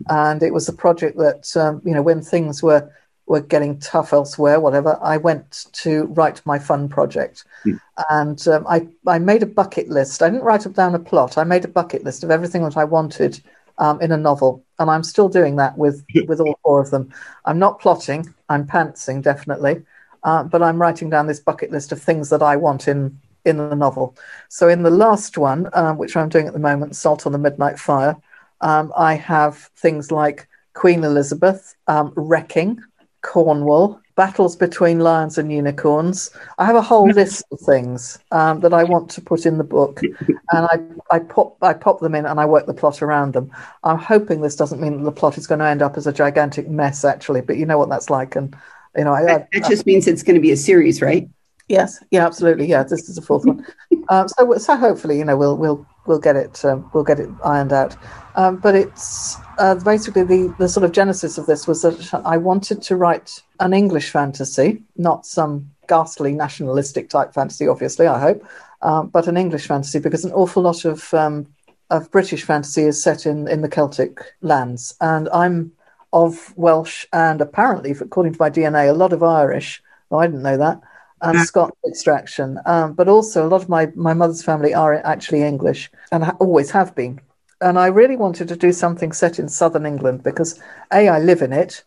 and 0.10 0.44
it 0.44 0.54
was 0.54 0.68
a 0.68 0.74
project 0.74 1.18
that 1.18 1.56
um, 1.58 1.82
you 1.86 1.94
know 1.94 2.02
when 2.02 2.22
things 2.22 2.62
were 2.62 2.92
were 3.28 3.42
getting 3.42 3.80
tough 3.80 4.12
elsewhere, 4.12 4.60
whatever, 4.60 5.00
I 5.02 5.16
went 5.16 5.68
to 5.74 6.06
write 6.08 6.46
my 6.46 6.60
fun 6.60 6.90
project, 6.90 7.46
mm. 7.66 7.80
and 8.10 8.48
um, 8.48 8.66
I 8.68 8.88
I 9.08 9.20
made 9.20 9.44
a 9.44 9.48
bucket 9.48 9.90
list. 9.90 10.22
I 10.22 10.30
didn't 10.30 10.44
write 10.44 10.72
down 10.74 10.96
a 10.96 11.00
plot. 11.00 11.38
I 11.38 11.44
made 11.44 11.66
a 11.66 11.70
bucket 11.70 12.04
list 12.04 12.24
of 12.24 12.32
everything 12.32 12.64
that 12.64 12.78
I 12.78 12.84
wanted 12.84 13.42
um, 13.78 14.02
in 14.02 14.12
a 14.12 14.18
novel, 14.18 14.64
and 14.80 14.90
I'm 14.90 15.04
still 15.04 15.30
doing 15.30 15.56
that 15.58 15.78
with 15.78 16.06
with 16.28 16.40
all 16.40 16.60
four 16.64 16.82
of 16.82 16.92
them. 16.92 17.14
I'm 17.46 17.60
not 17.60 17.80
plotting. 17.80 18.34
I'm 18.50 18.68
pantsing 18.68 19.22
definitely, 19.22 19.84
uh, 20.24 20.44
but 20.44 20.62
I'm 20.62 20.82
writing 20.82 21.10
down 21.10 21.28
this 21.28 21.40
bucket 21.40 21.72
list 21.72 21.92
of 21.92 22.02
things 22.02 22.30
that 22.30 22.42
I 22.42 22.56
want 22.56 22.88
in 22.88 23.20
in 23.46 23.58
the 23.58 23.76
novel. 23.76 24.16
So 24.50 24.70
in 24.70 24.84
the 24.84 24.92
last 24.92 25.38
one, 25.38 25.70
um, 25.74 25.98
which 25.98 26.16
I'm 26.16 26.30
doing 26.30 26.48
at 26.48 26.54
the 26.54 26.60
moment, 26.60 26.96
Salt 26.96 27.26
on 27.26 27.32
the 27.32 27.38
Midnight 27.38 27.80
Fire. 27.80 28.16
Um, 28.62 28.94
I 28.96 29.16
have 29.16 29.70
things 29.76 30.12
like 30.12 30.48
Queen 30.74 31.04
Elizabeth, 31.04 31.76
um, 31.88 32.14
Wrecking, 32.16 32.82
Cornwall, 33.22 34.00
battles 34.16 34.56
between 34.56 35.00
lions 35.00 35.38
and 35.38 35.52
unicorns. 35.52 36.32
I 36.58 36.66
have 36.66 36.76
a 36.76 36.82
whole 36.82 37.08
list 37.08 37.44
of 37.52 37.60
things 37.60 38.20
um, 38.32 38.60
that 38.62 38.74
I 38.74 38.84
want 38.84 39.10
to 39.12 39.22
put 39.22 39.46
in 39.46 39.58
the 39.58 39.64
book, 39.64 40.02
and 40.28 40.40
I, 40.52 40.80
I 41.16 41.20
pop 41.20 41.58
I 41.62 41.74
pop 41.74 42.00
them 42.00 42.16
in 42.16 42.26
and 42.26 42.40
I 42.40 42.46
work 42.46 42.66
the 42.66 42.74
plot 42.74 43.02
around 43.02 43.34
them. 43.34 43.52
I'm 43.84 43.98
hoping 43.98 44.42
this 44.42 44.56
doesn't 44.56 44.82
mean 44.82 44.98
that 44.98 45.04
the 45.04 45.12
plot 45.12 45.38
is 45.38 45.48
going 45.48 45.60
to 45.60 45.66
end 45.66 45.82
up 45.82 45.98
as 45.98 46.08
a 46.08 46.14
gigantic 46.14 46.70
mess, 46.70 47.04
actually. 47.04 47.42
But 47.42 47.58
you 47.58 47.66
know 47.66 47.78
what 47.78 47.90
that's 47.90 48.10
like, 48.10 48.36
and 48.36 48.56
you 48.96 49.06
know, 49.06 49.14
I, 49.14 49.48
it 49.52 49.66
just 49.66 49.86
means 49.86 50.08
it's 50.08 50.24
going 50.24 50.36
to 50.36 50.42
be 50.42 50.52
a 50.52 50.58
series, 50.58 51.02
right? 51.02 51.30
Yes, 51.68 52.04
yeah, 52.12 52.26
absolutely. 52.26 52.68
Yeah, 52.68 52.84
this 52.84 53.08
is 53.08 53.16
the 53.16 53.22
fourth 53.22 53.46
one. 53.46 53.66
Um, 54.10 54.28
so, 54.28 54.58
so 54.58 54.76
hopefully, 54.76 55.20
you 55.20 55.24
know, 55.24 55.38
we'll 55.38 55.56
we'll 55.56 55.88
we'll 56.06 56.20
get 56.20 56.36
it 56.36 56.66
um, 56.66 56.90
we'll 56.94 57.06
get 57.06 57.18
it 57.18 57.30
ironed 57.46 57.72
out. 57.72 57.96
Um, 58.36 58.58
but 58.58 58.76
it's 58.76 59.38
uh, 59.58 59.76
basically 59.76 60.24
the 60.24 60.54
the 60.58 60.70
sort 60.70 60.84
of 60.84 60.92
genesis 60.92 61.38
of 61.38 61.46
this 61.46 61.68
was 61.68 61.82
that 61.82 62.22
I 62.26 62.38
wanted 62.38 62.82
to 62.84 62.96
write 62.96 63.42
an 63.60 63.74
English 63.74 64.10
fantasy, 64.10 64.84
not 64.98 65.26
some 65.26 65.70
ghastly 65.88 66.34
nationalistic 66.34 67.10
type 67.10 67.34
fantasy. 67.34 67.68
Obviously, 67.68 68.08
I 68.08 68.20
hope, 68.20 68.46
um, 68.82 69.08
but 69.08 69.28
an 69.28 69.38
English 69.38 69.68
fantasy 69.68 70.00
because 70.00 70.24
an 70.24 70.32
awful 70.32 70.64
lot 70.64 70.86
of 70.86 71.14
um, 71.14 71.48
of 71.90 72.10
British 72.12 72.44
fantasy 72.44 72.84
is 72.84 73.02
set 73.02 73.26
in 73.26 73.48
in 73.48 73.62
the 73.62 73.70
Celtic 73.70 74.20
lands, 74.42 74.96
and 75.02 75.28
I'm 75.34 75.72
of 76.14 76.54
Welsh 76.58 77.06
and 77.14 77.42
apparently, 77.42 77.92
according 77.92 78.34
to 78.34 78.40
my 78.40 78.50
DNA, 78.50 78.90
a 78.90 78.94
lot 78.94 79.14
of 79.14 79.24
Irish. 79.24 79.82
Well, 80.10 80.22
I 80.22 80.28
didn't 80.28 80.44
know 80.44 80.58
that 80.58 80.82
and 81.22 81.38
yeah. 81.38 81.44
Scotch 81.44 81.74
extraction. 81.88 82.60
Um, 82.66 82.94
but 82.94 83.08
also, 83.08 83.46
a 83.46 83.50
lot 83.50 83.62
of 83.62 83.70
my, 83.70 83.92
my 83.96 84.14
mother's 84.14 84.44
family 84.44 84.74
are 84.74 84.96
actually 85.06 85.44
English 85.44 85.92
and 86.12 86.24
ha- 86.24 86.38
always 86.40 86.72
have 86.72 86.96
been. 86.96 87.22
And 87.62 87.78
I 87.78 87.88
really 87.88 88.16
wanted 88.16 88.48
to 88.48 88.56
do 88.56 88.72
something 88.72 89.12
set 89.12 89.40
in 89.40 89.48
southern 89.48 89.86
England 89.86 90.24
because 90.24 90.60
A, 90.92 91.08
I 91.08 91.20
live 91.20 91.42
in 91.42 91.54
it, 91.54 91.84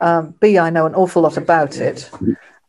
um, 0.00 0.34
B, 0.40 0.58
I 0.58 0.70
know 0.70 0.86
an 0.86 0.94
awful 0.94 1.22
lot 1.22 1.36
about 1.36 1.76
it. 1.76 2.10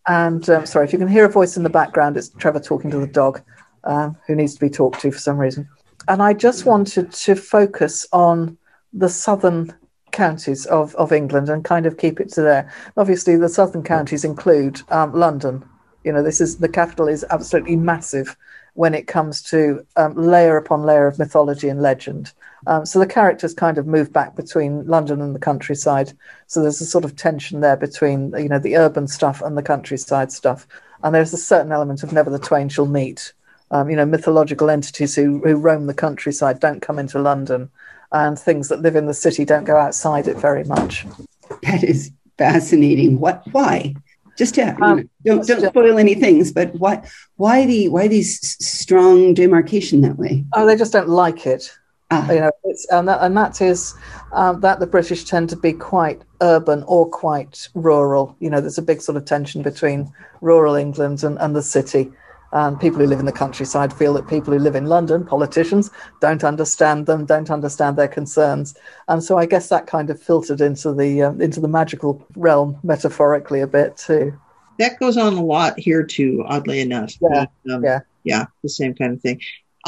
And 0.07 0.49
um, 0.49 0.65
sorry, 0.65 0.85
if 0.85 0.93
you 0.93 0.99
can 0.99 1.07
hear 1.07 1.25
a 1.25 1.29
voice 1.29 1.55
in 1.55 1.63
the 1.63 1.69
background, 1.69 2.17
it's 2.17 2.29
Trevor 2.29 2.59
talking 2.59 2.91
to 2.91 2.99
the 2.99 3.07
dog 3.07 3.41
um, 3.85 4.17
who 4.27 4.35
needs 4.35 4.55
to 4.55 4.59
be 4.59 4.69
talked 4.69 4.99
to 5.01 5.11
for 5.11 5.19
some 5.19 5.37
reason. 5.37 5.69
And 6.07 6.21
I 6.21 6.33
just 6.33 6.65
wanted 6.65 7.11
to 7.11 7.35
focus 7.35 8.05
on 8.11 8.57
the 8.91 9.09
southern 9.09 9.73
counties 10.11 10.65
of, 10.65 10.95
of 10.95 11.11
England 11.11 11.49
and 11.49 11.63
kind 11.63 11.85
of 11.85 11.97
keep 11.97 12.19
it 12.19 12.29
to 12.33 12.41
there. 12.41 12.73
Obviously, 12.97 13.35
the 13.35 13.49
southern 13.49 13.83
counties 13.83 14.25
include 14.25 14.81
um, 14.89 15.13
London, 15.13 15.63
you 16.03 16.11
know, 16.11 16.23
this 16.23 16.41
is 16.41 16.57
the 16.57 16.69
capital 16.69 17.07
is 17.07 17.25
absolutely 17.29 17.75
massive 17.75 18.35
when 18.73 18.93
it 18.93 19.07
comes 19.07 19.41
to 19.43 19.85
um, 19.97 20.15
layer 20.15 20.57
upon 20.57 20.83
layer 20.83 21.07
of 21.07 21.19
mythology 21.19 21.67
and 21.69 21.81
legend. 21.81 22.31
Um, 22.67 22.85
so 22.85 22.99
the 22.99 23.07
characters 23.07 23.53
kind 23.53 23.77
of 23.77 23.87
move 23.87 24.11
back 24.11 24.35
between 24.35 24.85
London 24.85 25.21
and 25.21 25.33
the 25.33 25.39
countryside. 25.39 26.13
So 26.47 26.61
there's 26.61 26.81
a 26.81 26.85
sort 26.85 27.05
of 27.05 27.15
tension 27.15 27.61
there 27.61 27.77
between 27.77 28.33
you 28.37 28.49
know 28.49 28.59
the 28.59 28.77
urban 28.77 29.07
stuff 29.07 29.41
and 29.41 29.57
the 29.57 29.63
countryside 29.63 30.31
stuff. 30.31 30.67
And 31.03 31.15
there's 31.15 31.33
a 31.33 31.37
certain 31.37 31.71
element 31.71 32.03
of 32.03 32.11
never 32.11 32.29
the 32.29 32.39
twain 32.39 32.69
shall 32.69 32.85
meet. 32.85 33.33
Um, 33.71 33.89
you 33.89 33.95
know, 33.95 34.05
mythological 34.05 34.69
entities 34.69 35.15
who, 35.15 35.39
who 35.39 35.55
roam 35.55 35.85
the 35.85 35.93
countryside 35.93 36.59
don't 36.59 36.81
come 36.81 36.97
into 36.97 37.19
London, 37.19 37.69
and 38.11 38.37
things 38.37 38.67
that 38.69 38.81
live 38.81 38.95
in 38.95 39.05
the 39.05 39.13
city 39.13 39.45
don't 39.45 39.63
go 39.63 39.77
outside 39.77 40.27
it 40.27 40.37
very 40.37 40.63
much. 40.63 41.05
That 41.63 41.83
is 41.83 42.11
fascinating. 42.37 43.19
What? 43.19 43.43
Why? 43.51 43.95
Just 44.37 44.55
to 44.55 44.73
um, 44.81 45.09
don't 45.25 45.45
don't 45.45 45.65
spoil 45.65 45.99
any 45.99 46.15
things, 46.15 46.51
but 46.51 46.73
why 46.75 47.05
why 47.35 47.65
the 47.65 47.89
why 47.89 48.07
these 48.07 48.39
strong 48.65 49.33
demarcation 49.33 49.99
that 50.01 50.17
way? 50.17 50.45
Oh, 50.53 50.65
they 50.65 50.77
just 50.77 50.93
don't 50.93 51.09
like 51.09 51.45
it. 51.45 51.77
Ah. 52.11 52.31
You 52.31 52.39
know, 52.39 52.51
it's, 52.63 52.87
and 52.91 53.07
that 53.07 53.21
and 53.21 53.37
that 53.37 53.61
is 53.61 53.93
um, 54.33 54.61
that 54.61 54.79
the 54.79 54.87
British 54.87 55.25
tend 55.25 55.49
to 55.49 55.55
be 55.55 55.73
quite 55.73 56.23
urban 56.41 56.83
or 56.87 57.07
quite 57.07 57.69
rural. 57.75 58.35
You 58.39 58.49
know, 58.49 58.61
there's 58.61 58.79
a 58.79 58.83
big 58.83 59.01
sort 59.01 59.15
of 59.15 59.25
tension 59.25 59.61
between 59.61 60.11
rural 60.41 60.75
England 60.75 61.23
and, 61.23 61.37
and 61.39 61.55
the 61.55 61.61
city. 61.61 62.11
And 62.51 62.79
people 62.79 62.99
who 62.99 63.05
live 63.05 63.19
in 63.19 63.27
the 63.27 63.31
countryside 63.31 63.93
feel 63.93 64.13
that 64.13 64.27
people 64.27 64.51
who 64.51 64.59
live 64.59 64.75
in 64.75 64.87
London, 64.87 65.23
politicians, 65.23 65.91
don't 66.19 66.43
understand 66.43 67.05
them, 67.05 67.25
don't 67.25 67.51
understand 67.51 67.95
their 67.95 68.07
concerns, 68.07 68.73
and 69.07 69.23
so 69.23 69.37
I 69.37 69.45
guess 69.45 69.69
that 69.69 69.85
kind 69.85 70.09
of 70.09 70.19
filtered 70.19 70.59
into 70.59 70.91
the 70.91 71.21
uh, 71.21 71.33
into 71.33 71.59
the 71.59 71.67
magical 71.67 72.25
realm 72.35 72.79
metaphorically 72.81 73.61
a 73.61 73.67
bit 73.67 73.97
too. 73.97 74.33
That 74.79 74.97
goes 74.99 75.15
on 75.15 75.33
a 75.33 75.43
lot 75.43 75.77
here 75.77 76.03
too, 76.03 76.43
oddly 76.47 76.79
enough. 76.79 77.13
Yeah, 77.21 77.45
um, 77.71 77.83
yeah, 77.83 77.99
yeah, 78.23 78.45
the 78.63 78.69
same 78.69 78.95
kind 78.95 79.13
of 79.13 79.21
thing. 79.21 79.39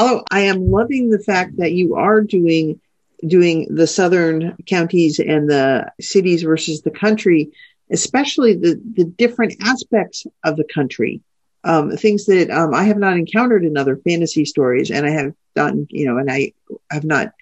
Although 0.01 0.23
I 0.31 0.41
am 0.41 0.71
loving 0.71 1.09
the 1.09 1.19
fact 1.19 1.57
that 1.57 1.73
you 1.73 1.95
are 1.95 2.21
doing 2.21 2.81
doing 3.27 3.67
the 3.69 3.85
southern 3.85 4.57
counties 4.65 5.19
and 5.19 5.47
the 5.47 5.91
cities 6.01 6.41
versus 6.41 6.81
the 6.81 6.89
country, 6.89 7.51
especially 7.91 8.55
the 8.55 8.81
the 8.95 9.05
different 9.05 9.55
aspects 9.61 10.25
of 10.43 10.57
the 10.57 10.63
country 10.63 11.21
um, 11.63 11.95
things 11.95 12.25
that 12.25 12.49
um, 12.49 12.73
I 12.73 12.85
have 12.85 12.97
not 12.97 13.17
encountered 13.17 13.63
in 13.63 13.77
other 13.77 13.97
fantasy 13.97 14.45
stories, 14.45 14.89
and 14.89 15.05
I 15.05 15.11
have 15.11 15.33
done, 15.55 15.85
you 15.89 16.07
know, 16.07 16.17
and 16.17 16.31
I 16.31 16.53
have 16.89 17.03
not 17.03 17.33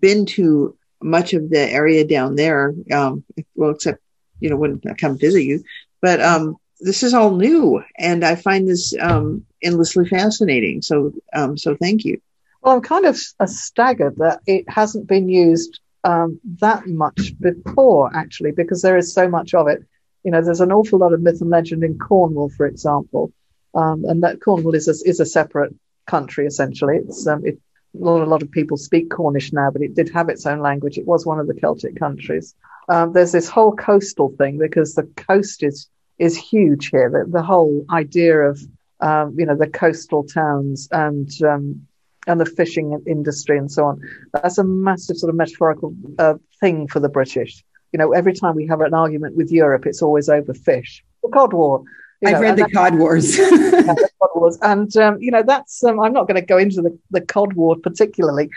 been 0.00 0.26
to 0.26 0.76
much 1.02 1.34
of 1.34 1.50
the 1.50 1.58
area 1.58 2.06
down 2.06 2.36
there. 2.36 2.72
Um, 2.92 3.24
well, 3.54 3.70
except 3.70 4.00
you 4.38 4.50
know 4.50 4.56
when 4.56 4.80
I 4.88 4.94
come 4.94 5.18
visit 5.18 5.42
you, 5.42 5.64
but 6.00 6.20
um, 6.20 6.56
this 6.80 7.02
is 7.02 7.14
all 7.14 7.34
new, 7.36 7.82
and 7.98 8.24
I 8.24 8.36
find 8.36 8.68
this 8.68 8.94
um, 9.00 9.44
endlessly 9.64 10.06
fascinating. 10.06 10.82
So, 10.82 11.12
um, 11.32 11.56
so 11.56 11.74
thank 11.74 12.04
you. 12.04 12.20
Well, 12.62 12.74
I'm 12.74 12.82
kind 12.82 13.04
of 13.06 13.16
staggered 13.16 14.16
that 14.16 14.40
it 14.46 14.68
hasn't 14.68 15.06
been 15.06 15.28
used 15.28 15.80
um, 16.04 16.40
that 16.60 16.86
much 16.86 17.38
before, 17.38 18.14
actually, 18.14 18.52
because 18.52 18.82
there 18.82 18.96
is 18.96 19.12
so 19.12 19.28
much 19.28 19.54
of 19.54 19.68
it. 19.68 19.82
You 20.22 20.30
know, 20.30 20.42
there's 20.42 20.60
an 20.60 20.72
awful 20.72 20.98
lot 20.98 21.12
of 21.12 21.20
myth 21.20 21.40
and 21.40 21.50
legend 21.50 21.84
in 21.84 21.98
Cornwall, 21.98 22.50
for 22.50 22.66
example, 22.66 23.32
um, 23.74 24.04
and 24.06 24.22
that 24.22 24.40
Cornwall 24.40 24.74
is 24.74 24.88
a, 24.88 25.08
is 25.08 25.20
a 25.20 25.26
separate 25.26 25.74
country 26.06 26.46
essentially. 26.46 26.96
It's 26.96 27.26
um, 27.26 27.44
it, 27.44 27.58
a 27.94 28.04
lot, 28.04 28.22
a 28.22 28.26
lot 28.26 28.42
of 28.42 28.50
people 28.50 28.76
speak 28.76 29.10
Cornish 29.10 29.52
now, 29.52 29.70
but 29.70 29.82
it 29.82 29.94
did 29.94 30.10
have 30.10 30.28
its 30.28 30.46
own 30.46 30.60
language. 30.60 30.98
It 30.98 31.06
was 31.06 31.26
one 31.26 31.40
of 31.40 31.46
the 31.46 31.54
Celtic 31.54 31.96
countries. 31.96 32.54
Um, 32.88 33.12
there's 33.12 33.32
this 33.32 33.48
whole 33.48 33.74
coastal 33.74 34.34
thing 34.36 34.58
because 34.58 34.94
the 34.94 35.04
coast 35.16 35.62
is 35.62 35.88
is 36.18 36.36
huge 36.36 36.88
here. 36.90 37.10
The, 37.10 37.30
the 37.30 37.42
whole 37.42 37.84
idea 37.90 38.38
of 38.38 38.60
um, 39.00 39.34
you 39.38 39.46
know 39.46 39.56
the 39.56 39.66
coastal 39.66 40.24
towns 40.24 40.88
and 40.90 41.30
um, 41.42 41.86
and 42.26 42.40
the 42.40 42.46
fishing 42.46 43.00
industry 43.06 43.58
and 43.58 43.70
so 43.70 43.84
on. 43.84 44.00
That's 44.32 44.58
a 44.58 44.64
massive 44.64 45.16
sort 45.16 45.30
of 45.30 45.36
metaphorical 45.36 45.94
uh, 46.18 46.34
thing 46.60 46.88
for 46.88 47.00
the 47.00 47.08
British. 47.08 47.64
You 47.92 47.98
know, 47.98 48.12
every 48.12 48.32
time 48.32 48.56
we 48.56 48.66
have 48.66 48.80
an 48.80 48.94
argument 48.94 49.36
with 49.36 49.52
Europe, 49.52 49.86
it's 49.86 50.02
always 50.02 50.28
over 50.28 50.54
fish. 50.54 51.04
The 51.22 51.30
Cod 51.30 51.52
War. 51.52 51.84
I've 52.26 52.40
read 52.40 52.56
the 52.56 52.68
Cod 52.70 52.98
Wars. 52.98 53.36
yeah, 53.38 53.50
the 53.50 54.10
Cod 54.20 54.30
Wars, 54.34 54.58
and 54.62 54.96
um, 54.96 55.20
you 55.20 55.30
know 55.30 55.42
that's. 55.42 55.84
Um, 55.84 56.00
I'm 56.00 56.12
not 56.12 56.26
going 56.26 56.40
to 56.40 56.46
go 56.46 56.58
into 56.58 56.80
the, 56.80 56.98
the 57.10 57.20
Cod 57.20 57.52
War 57.52 57.76
particularly, 57.76 58.50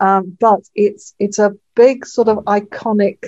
um, 0.00 0.36
but 0.40 0.60
it's 0.74 1.14
it's 1.18 1.38
a 1.38 1.52
big 1.74 2.04
sort 2.04 2.28
of 2.28 2.38
iconic 2.38 3.24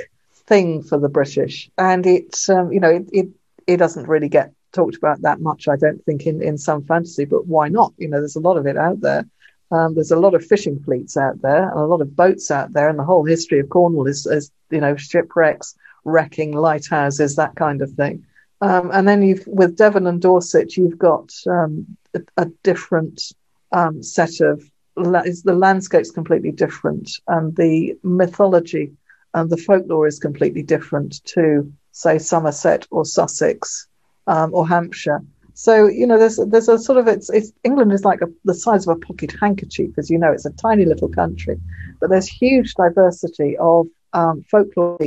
thing 0.47 0.83
for 0.83 0.99
the 0.99 1.09
British, 1.09 1.71
and 1.79 2.07
it's 2.07 2.49
um, 2.49 2.73
you 2.73 2.81
know 2.81 2.91
it, 2.91 3.09
it 3.13 3.29
it 3.67 3.77
doesn't 3.77 4.09
really 4.09 4.29
get 4.29 4.53
talked 4.75 4.97
about 4.97 5.23
that 5.23 5.41
much. 5.41 5.69
I 5.69 5.77
don't 5.77 6.05
think 6.05 6.27
in 6.27 6.43
in 6.43 6.59
some 6.59 6.85
fantasy, 6.85 7.25
but 7.25 7.47
why 7.47 7.69
not? 7.69 7.95
You 7.97 8.09
know, 8.09 8.19
there's 8.19 8.37
a 8.37 8.41
lot 8.41 8.57
of 8.57 8.67
it 8.67 8.77
out 8.77 9.01
there. 9.01 9.27
Um, 9.71 9.95
there's 9.95 10.11
a 10.11 10.19
lot 10.19 10.35
of 10.35 10.45
fishing 10.45 10.79
fleets 10.81 11.17
out 11.17 11.41
there 11.41 11.69
and 11.69 11.79
a 11.79 11.87
lot 11.87 12.03
of 12.03 12.15
boats 12.15 12.51
out 12.51 12.73
there, 12.73 12.89
and 12.89 12.99
the 12.99 13.05
whole 13.05 13.25
history 13.25 13.61
of 13.61 13.71
Cornwall 13.71 14.07
is, 14.07 14.27
is 14.27 14.51
you 14.71 14.81
know 14.81 14.97
shipwrecks, 14.97 15.75
wrecking, 16.05 16.53
lighthouses, 16.53 17.37
that 17.37 17.55
kind 17.57 17.81
of 17.81 17.91
thing. 17.93 18.27
Um, 18.61 18.91
and 18.93 19.07
then 19.09 19.23
you've 19.23 19.47
with 19.47 19.77
Devon 19.77 20.07
and 20.07 20.21
Dorset, 20.21 20.77
you've 20.77 20.99
got 20.99 21.33
um, 21.49 21.97
a, 22.15 22.21
a, 22.37 22.47
different 22.63 23.21
um, 23.73 24.03
set 24.03 24.41
of 24.41 24.63
the 24.97 25.57
landscape's 25.59 26.11
completely 26.11 26.53
different, 26.53 27.11
and 27.27 27.57
the 27.57 27.99
mythology 28.03 28.93
and 29.35 29.51
the 29.51 29.57
folklore 29.57 30.07
is 30.07 30.19
completely 30.19 30.63
different 30.63 31.25
to 31.25 31.73
say 31.91 32.19
Somerset 32.19 32.87
or 32.91 33.05
Sussex 33.05 33.89
um, 34.27 34.55
or 34.55 34.67
Hampshire. 34.67 35.23
So 35.55 35.87
you 35.87 36.07
know, 36.07 36.19
there's 36.19 36.39
there's 36.49 36.69
a 36.69 36.79
sort 36.79 36.99
of 36.99 37.07
it's, 37.07 37.31
it's 37.31 37.53
England 37.63 37.93
is 37.93 38.05
like 38.05 38.21
a, 38.23 38.27
the 38.45 38.55
size 38.55 38.87
of 38.87 38.97
a 38.97 39.01
pocket 39.01 39.35
handkerchief, 39.41 39.91
as 39.97 40.11
you 40.11 40.19
know, 40.19 40.33
it's 40.33 40.47
a 40.47 40.51
tiny 40.51 40.85
little 40.85 41.09
country, 41.09 41.61
but 42.01 42.11
there's 42.11 42.29
huge 42.29 42.75
diversity 42.75 43.57
of 43.59 43.87
um, 44.13 44.43
folklore 44.51 44.99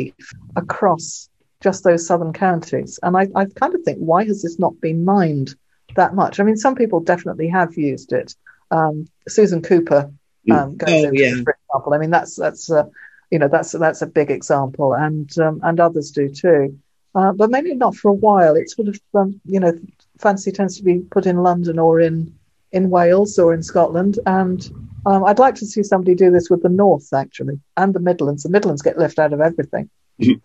across 0.55 1.29
just 1.61 1.83
those 1.83 2.05
southern 2.05 2.33
counties. 2.33 2.99
And 3.03 3.17
I, 3.17 3.27
I 3.35 3.45
kind 3.45 3.73
of 3.73 3.81
think, 3.83 3.97
why 3.99 4.25
has 4.25 4.41
this 4.43 4.59
not 4.59 4.79
been 4.79 5.03
mined 5.03 5.55
that 5.95 6.13
much? 6.13 6.39
I 6.39 6.43
mean, 6.43 6.57
some 6.57 6.75
people 6.75 6.99
definitely 6.99 7.47
have 7.49 7.75
used 7.77 8.13
it. 8.13 8.35
Um, 8.71 9.07
Susan 9.27 9.61
Cooper 9.61 10.11
mm. 10.47 10.55
um, 10.55 10.77
goes 10.77 10.89
oh, 10.89 11.07
into 11.07 11.19
yeah. 11.19 11.31
for 11.43 11.57
example. 11.57 11.93
I 11.93 11.97
mean, 11.97 12.11
that's 12.11 12.35
that's 12.35 12.71
uh, 12.71 12.85
you 13.31 13.39
know 13.39 13.47
that's 13.47 13.71
that's 13.71 14.01
a 14.01 14.07
big 14.07 14.31
example, 14.31 14.93
and 14.93 15.29
um, 15.39 15.59
and 15.63 15.79
others 15.79 16.11
do 16.11 16.29
too. 16.29 16.79
Uh, 17.17 17.31
but 17.31 17.49
maybe 17.49 17.73
not 17.73 17.95
for 17.95 18.09
a 18.09 18.13
while. 18.13 18.55
It's 18.55 18.75
sort 18.75 18.89
of 18.89 18.99
um, 19.15 19.41
you 19.45 19.59
know, 19.59 19.73
fancy 20.19 20.51
tends 20.51 20.77
to 20.77 20.83
be 20.83 20.99
put 20.99 21.25
in 21.25 21.37
London 21.37 21.79
or 21.79 21.99
in 21.99 22.33
in 22.71 22.91
Wales 22.91 23.39
or 23.39 23.53
in 23.53 23.63
Scotland, 23.63 24.19
and 24.27 24.69
um, 25.07 25.23
I'd 25.23 25.39
like 25.39 25.55
to 25.55 25.65
see 25.65 25.81
somebody 25.81 26.13
do 26.13 26.29
this 26.29 26.49
with 26.49 26.61
the 26.61 26.69
North 26.69 27.11
actually 27.13 27.59
and 27.75 27.95
the 27.95 27.99
Midlands. 27.99 28.43
The 28.43 28.49
Midlands 28.49 28.83
get 28.83 28.99
left 28.99 29.17
out 29.17 29.33
of 29.33 29.41
everything. 29.41 29.89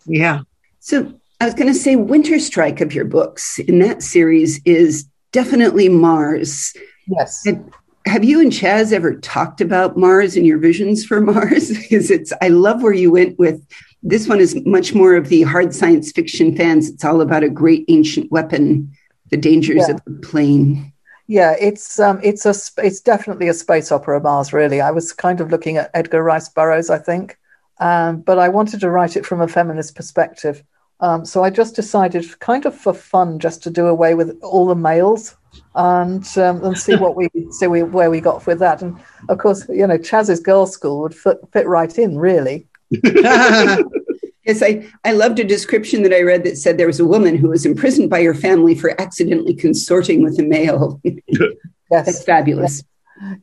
Yeah, 0.05 0.41
so 0.79 1.13
I 1.39 1.45
was 1.45 1.53
going 1.53 1.71
to 1.71 1.77
say 1.77 1.95
Winter 1.95 2.39
Strike 2.39 2.81
of 2.81 2.93
your 2.93 3.05
books 3.05 3.59
in 3.59 3.77
that 3.79 4.01
series 4.01 4.59
is 4.65 5.07
definitely 5.31 5.89
Mars. 5.89 6.73
Yes. 7.07 7.45
Have, 7.45 7.63
have 8.07 8.23
you 8.23 8.39
and 8.39 8.51
Chaz 8.51 8.91
ever 8.91 9.15
talked 9.15 9.61
about 9.61 9.95
Mars 9.95 10.35
and 10.35 10.45
your 10.45 10.57
visions 10.57 11.05
for 11.05 11.21
Mars? 11.21 11.69
because 11.77 12.09
it's 12.09 12.33
I 12.41 12.47
love 12.47 12.81
where 12.81 12.93
you 12.93 13.11
went 13.11 13.37
with 13.37 13.61
this 14.03 14.27
one 14.27 14.41
is 14.41 14.61
much 14.65 14.93
more 14.93 15.15
of 15.15 15.29
the 15.29 15.43
hard 15.43 15.73
science 15.73 16.11
fiction 16.11 16.55
fans. 16.55 16.89
It's 16.89 17.05
all 17.05 17.21
about 17.21 17.43
a 17.43 17.49
great 17.49 17.85
ancient 17.87 18.31
weapon, 18.31 18.91
the 19.31 19.37
dangers 19.37 19.85
yeah. 19.87 19.95
of 19.95 20.03
the 20.03 20.19
plane. 20.27 20.91
Yeah, 21.27 21.55
it's 21.59 21.99
um, 21.99 22.19
it's 22.21 22.45
a 22.45 22.53
it's 22.83 22.99
definitely 22.99 23.47
a 23.47 23.53
space 23.53 23.91
opera, 23.91 24.19
Mars. 24.19 24.51
Really, 24.51 24.81
I 24.81 24.91
was 24.91 25.13
kind 25.13 25.39
of 25.39 25.51
looking 25.51 25.77
at 25.77 25.89
Edgar 25.93 26.21
Rice 26.21 26.49
Burroughs, 26.49 26.89
I 26.89 26.97
think, 26.97 27.39
um, 27.79 28.19
but 28.19 28.37
I 28.37 28.49
wanted 28.49 28.81
to 28.81 28.89
write 28.89 29.15
it 29.15 29.25
from 29.25 29.39
a 29.39 29.47
feminist 29.47 29.95
perspective. 29.95 30.63
Um, 30.99 31.25
so 31.25 31.43
I 31.43 31.49
just 31.49 31.75
decided, 31.75 32.39
kind 32.39 32.65
of 32.65 32.75
for 32.75 32.93
fun, 32.93 33.39
just 33.39 33.63
to 33.63 33.69
do 33.69 33.87
away 33.87 34.15
with 34.15 34.37
all 34.41 34.67
the 34.67 34.75
males 34.75 35.35
and 35.75 36.25
um, 36.37 36.63
and 36.63 36.77
see 36.77 36.95
what 36.97 37.15
we 37.15 37.29
see 37.51 37.67
we, 37.67 37.83
where 37.83 38.11
we 38.11 38.19
got 38.19 38.45
with 38.45 38.59
that. 38.59 38.81
And 38.81 38.99
of 39.29 39.37
course, 39.37 39.65
you 39.69 39.87
know, 39.87 39.97
Chaz's 39.97 40.41
girls' 40.41 40.73
school 40.73 40.99
would 41.01 41.15
fit, 41.15 41.37
fit 41.53 41.67
right 41.67 41.97
in, 41.97 42.17
really. 42.17 42.67
yes, 44.45 44.61
I, 44.61 44.87
I 45.03 45.11
loved 45.13 45.39
a 45.39 45.43
description 45.43 46.03
that 46.03 46.13
I 46.13 46.21
read 46.21 46.43
that 46.43 46.57
said 46.57 46.77
there 46.77 46.87
was 46.87 46.99
a 46.99 47.05
woman 47.05 47.35
who 47.37 47.49
was 47.49 47.65
imprisoned 47.65 48.09
by 48.09 48.23
her 48.23 48.33
family 48.33 48.75
for 48.75 48.99
accidentally 49.01 49.53
consorting 49.53 50.23
with 50.23 50.39
a 50.39 50.43
male. 50.43 51.01
yes, 51.03 51.51
that's 51.89 52.23
fabulous. 52.23 52.83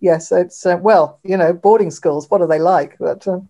Yes, 0.00 0.30
it's 0.32 0.66
uh, 0.66 0.78
well, 0.80 1.18
you 1.24 1.36
know, 1.36 1.52
boarding 1.52 1.90
schools. 1.90 2.28
What 2.28 2.40
are 2.40 2.48
they 2.48 2.58
like? 2.58 2.96
But. 2.98 3.26
Uh, 3.26 3.40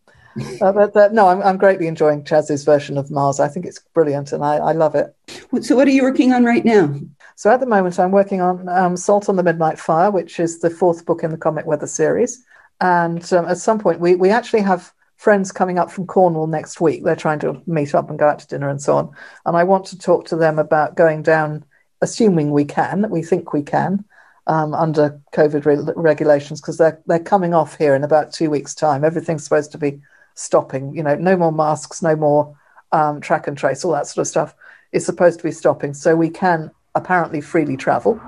uh, 0.63 0.73
but 0.73 0.97
uh, 0.97 1.09
no, 1.13 1.27
I'm, 1.27 1.43
I'm 1.43 1.57
greatly 1.57 1.89
enjoying 1.89 2.23
Chaz's 2.23 2.65
version 2.65 2.97
of 2.97 3.11
Mars. 3.11 3.41
I 3.41 3.49
think 3.49 3.67
it's 3.67 3.81
brilliant 3.95 4.33
and 4.33 4.45
I, 4.45 4.57
I 4.57 4.73
love 4.73 4.95
it. 4.95 5.15
So, 5.63 5.75
what 5.75 5.89
are 5.89 5.91
you 5.91 6.05
working 6.05 6.33
on 6.33 6.45
right 6.45 6.65
now? 6.65 6.95
So, 7.35 7.51
at 7.51 7.59
the 7.59 7.67
moment, 7.67 7.99
I'm 7.99 8.13
working 8.13 8.41
on 8.41 8.69
um, 8.69 8.97
Salt 8.97 9.29
on 9.29 9.35
the 9.35 9.43
Midnight 9.43 9.79
Fire, 9.79 10.11
which 10.11 10.39
is 10.39 10.61
the 10.61 10.71
fourth 10.71 11.05
book 11.05 11.25
in 11.25 11.33
the 11.33 11.37
Comet 11.37 11.67
Weather 11.67 11.89
series. 11.89 12.45
And 12.81 13.31
um, 13.33 13.47
at 13.47 13.59
some 13.59 13.79
point, 13.79 14.01
we, 14.01 14.15
we 14.15 14.31
actually 14.31 14.63
have 14.63 14.93
friends 15.21 15.53
coming 15.53 15.79
up 15.79 15.91
from 15.91 16.07
Cornwall 16.07 16.47
next 16.47 16.81
week. 16.81 17.05
They're 17.05 17.15
trying 17.15 17.41
to 17.41 17.61
meet 17.67 17.95
up 17.95 18.09
and 18.09 18.19
go 18.19 18.27
out 18.27 18.39
to 18.39 18.47
dinner 18.47 18.71
and 18.71 18.81
so 18.81 18.97
on. 18.97 19.15
And 19.45 19.55
I 19.55 19.65
want 19.65 19.85
to 19.87 19.99
talk 19.99 20.25
to 20.29 20.37
them 20.37 20.59
about 20.59 20.97
going 20.97 21.23
down, 21.23 21.63
assuming 22.01 22.53
we 22.53 22.65
can, 22.65 23.11
we 23.11 23.23
think 23.23 23.53
we 23.53 23.63
can, 23.63 24.03
um, 24.47 24.73
under 24.73 25.21
COVID 25.35 25.67
re- 25.67 25.93
regulations, 25.95 26.63
because 26.63 26.79
they're, 26.79 26.99
they're 27.05 27.19
coming 27.19 27.53
off 27.53 27.77
here 27.77 27.95
in 27.95 28.03
about 28.03 28.33
two 28.33 28.49
weeks' 28.49 28.75
time. 28.75 29.05
Everything's 29.05 29.45
supposed 29.45 29.73
to 29.73 29.79
be 29.79 30.01
stopping. 30.37 30.97
You 30.97 31.03
know, 31.03 31.17
no 31.17 31.37
more 31.37 31.53
masks, 31.53 32.01
no 32.01 32.17
more 32.17 32.59
um, 32.91 33.21
track 33.21 33.47
and 33.47 33.59
trace, 33.59 33.85
all 33.85 33.93
that 33.93 34.07
sort 34.07 34.23
of 34.23 34.29
stuff 34.29 34.55
is 34.91 35.05
supposed 35.05 35.39
to 35.41 35.45
be 35.45 35.53
stopping. 35.53 35.93
So 35.93 36.17
we 36.17 36.31
can 36.31 36.71
apparently 36.95 37.43
freely 37.43 37.77
travel. 37.77 38.19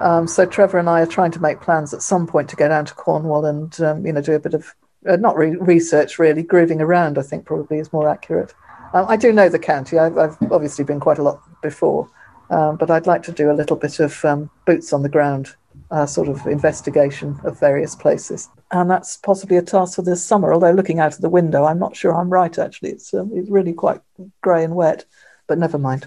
Um, 0.00 0.26
so 0.26 0.46
Trevor 0.46 0.78
and 0.78 0.88
I 0.88 1.02
are 1.02 1.06
trying 1.06 1.32
to 1.32 1.42
make 1.42 1.60
plans 1.60 1.92
at 1.92 2.00
some 2.00 2.26
point 2.26 2.48
to 2.48 2.56
go 2.56 2.66
down 2.66 2.86
to 2.86 2.94
Cornwall 2.94 3.44
and 3.44 3.78
um, 3.82 4.06
you 4.06 4.12
know 4.14 4.22
do 4.22 4.32
a 4.32 4.40
bit 4.40 4.54
of 4.54 4.74
uh, 5.08 5.16
not 5.16 5.36
re- 5.36 5.56
research 5.56 6.18
really, 6.18 6.42
grooving 6.42 6.80
around. 6.80 7.18
I 7.18 7.22
think 7.22 7.44
probably 7.44 7.78
is 7.78 7.92
more 7.92 8.08
accurate. 8.08 8.54
Um, 8.92 9.06
I 9.08 9.16
do 9.16 9.32
know 9.32 9.48
the 9.48 9.58
county. 9.58 9.98
I've, 9.98 10.16
I've, 10.16 10.36
obviously 10.52 10.84
been 10.84 11.00
quite 11.00 11.18
a 11.18 11.22
lot 11.22 11.40
before, 11.62 12.08
um, 12.50 12.76
but 12.76 12.90
I'd 12.90 13.06
like 13.06 13.22
to 13.24 13.32
do 13.32 13.50
a 13.50 13.52
little 13.52 13.76
bit 13.76 13.98
of 13.98 14.24
um, 14.24 14.50
boots 14.66 14.92
on 14.92 15.02
the 15.02 15.08
ground 15.08 15.54
uh, 15.90 16.06
sort 16.06 16.28
of 16.28 16.46
investigation 16.46 17.38
of 17.44 17.58
various 17.58 17.94
places. 17.94 18.48
And 18.70 18.90
that's 18.90 19.16
possibly 19.16 19.56
a 19.56 19.62
task 19.62 19.96
for 19.96 20.02
this 20.02 20.24
summer, 20.24 20.52
although 20.52 20.72
looking 20.72 21.00
out 21.00 21.14
of 21.14 21.20
the 21.20 21.28
window, 21.28 21.64
I'm 21.64 21.78
not 21.78 21.96
sure 21.96 22.14
I'm 22.14 22.30
right 22.30 22.56
actually. 22.58 22.90
It's, 22.90 23.12
um, 23.14 23.30
it's 23.34 23.50
really 23.50 23.72
quite 23.72 24.00
grey 24.42 24.64
and 24.64 24.74
wet, 24.74 25.04
but 25.46 25.58
never 25.58 25.78
mind. 25.78 26.06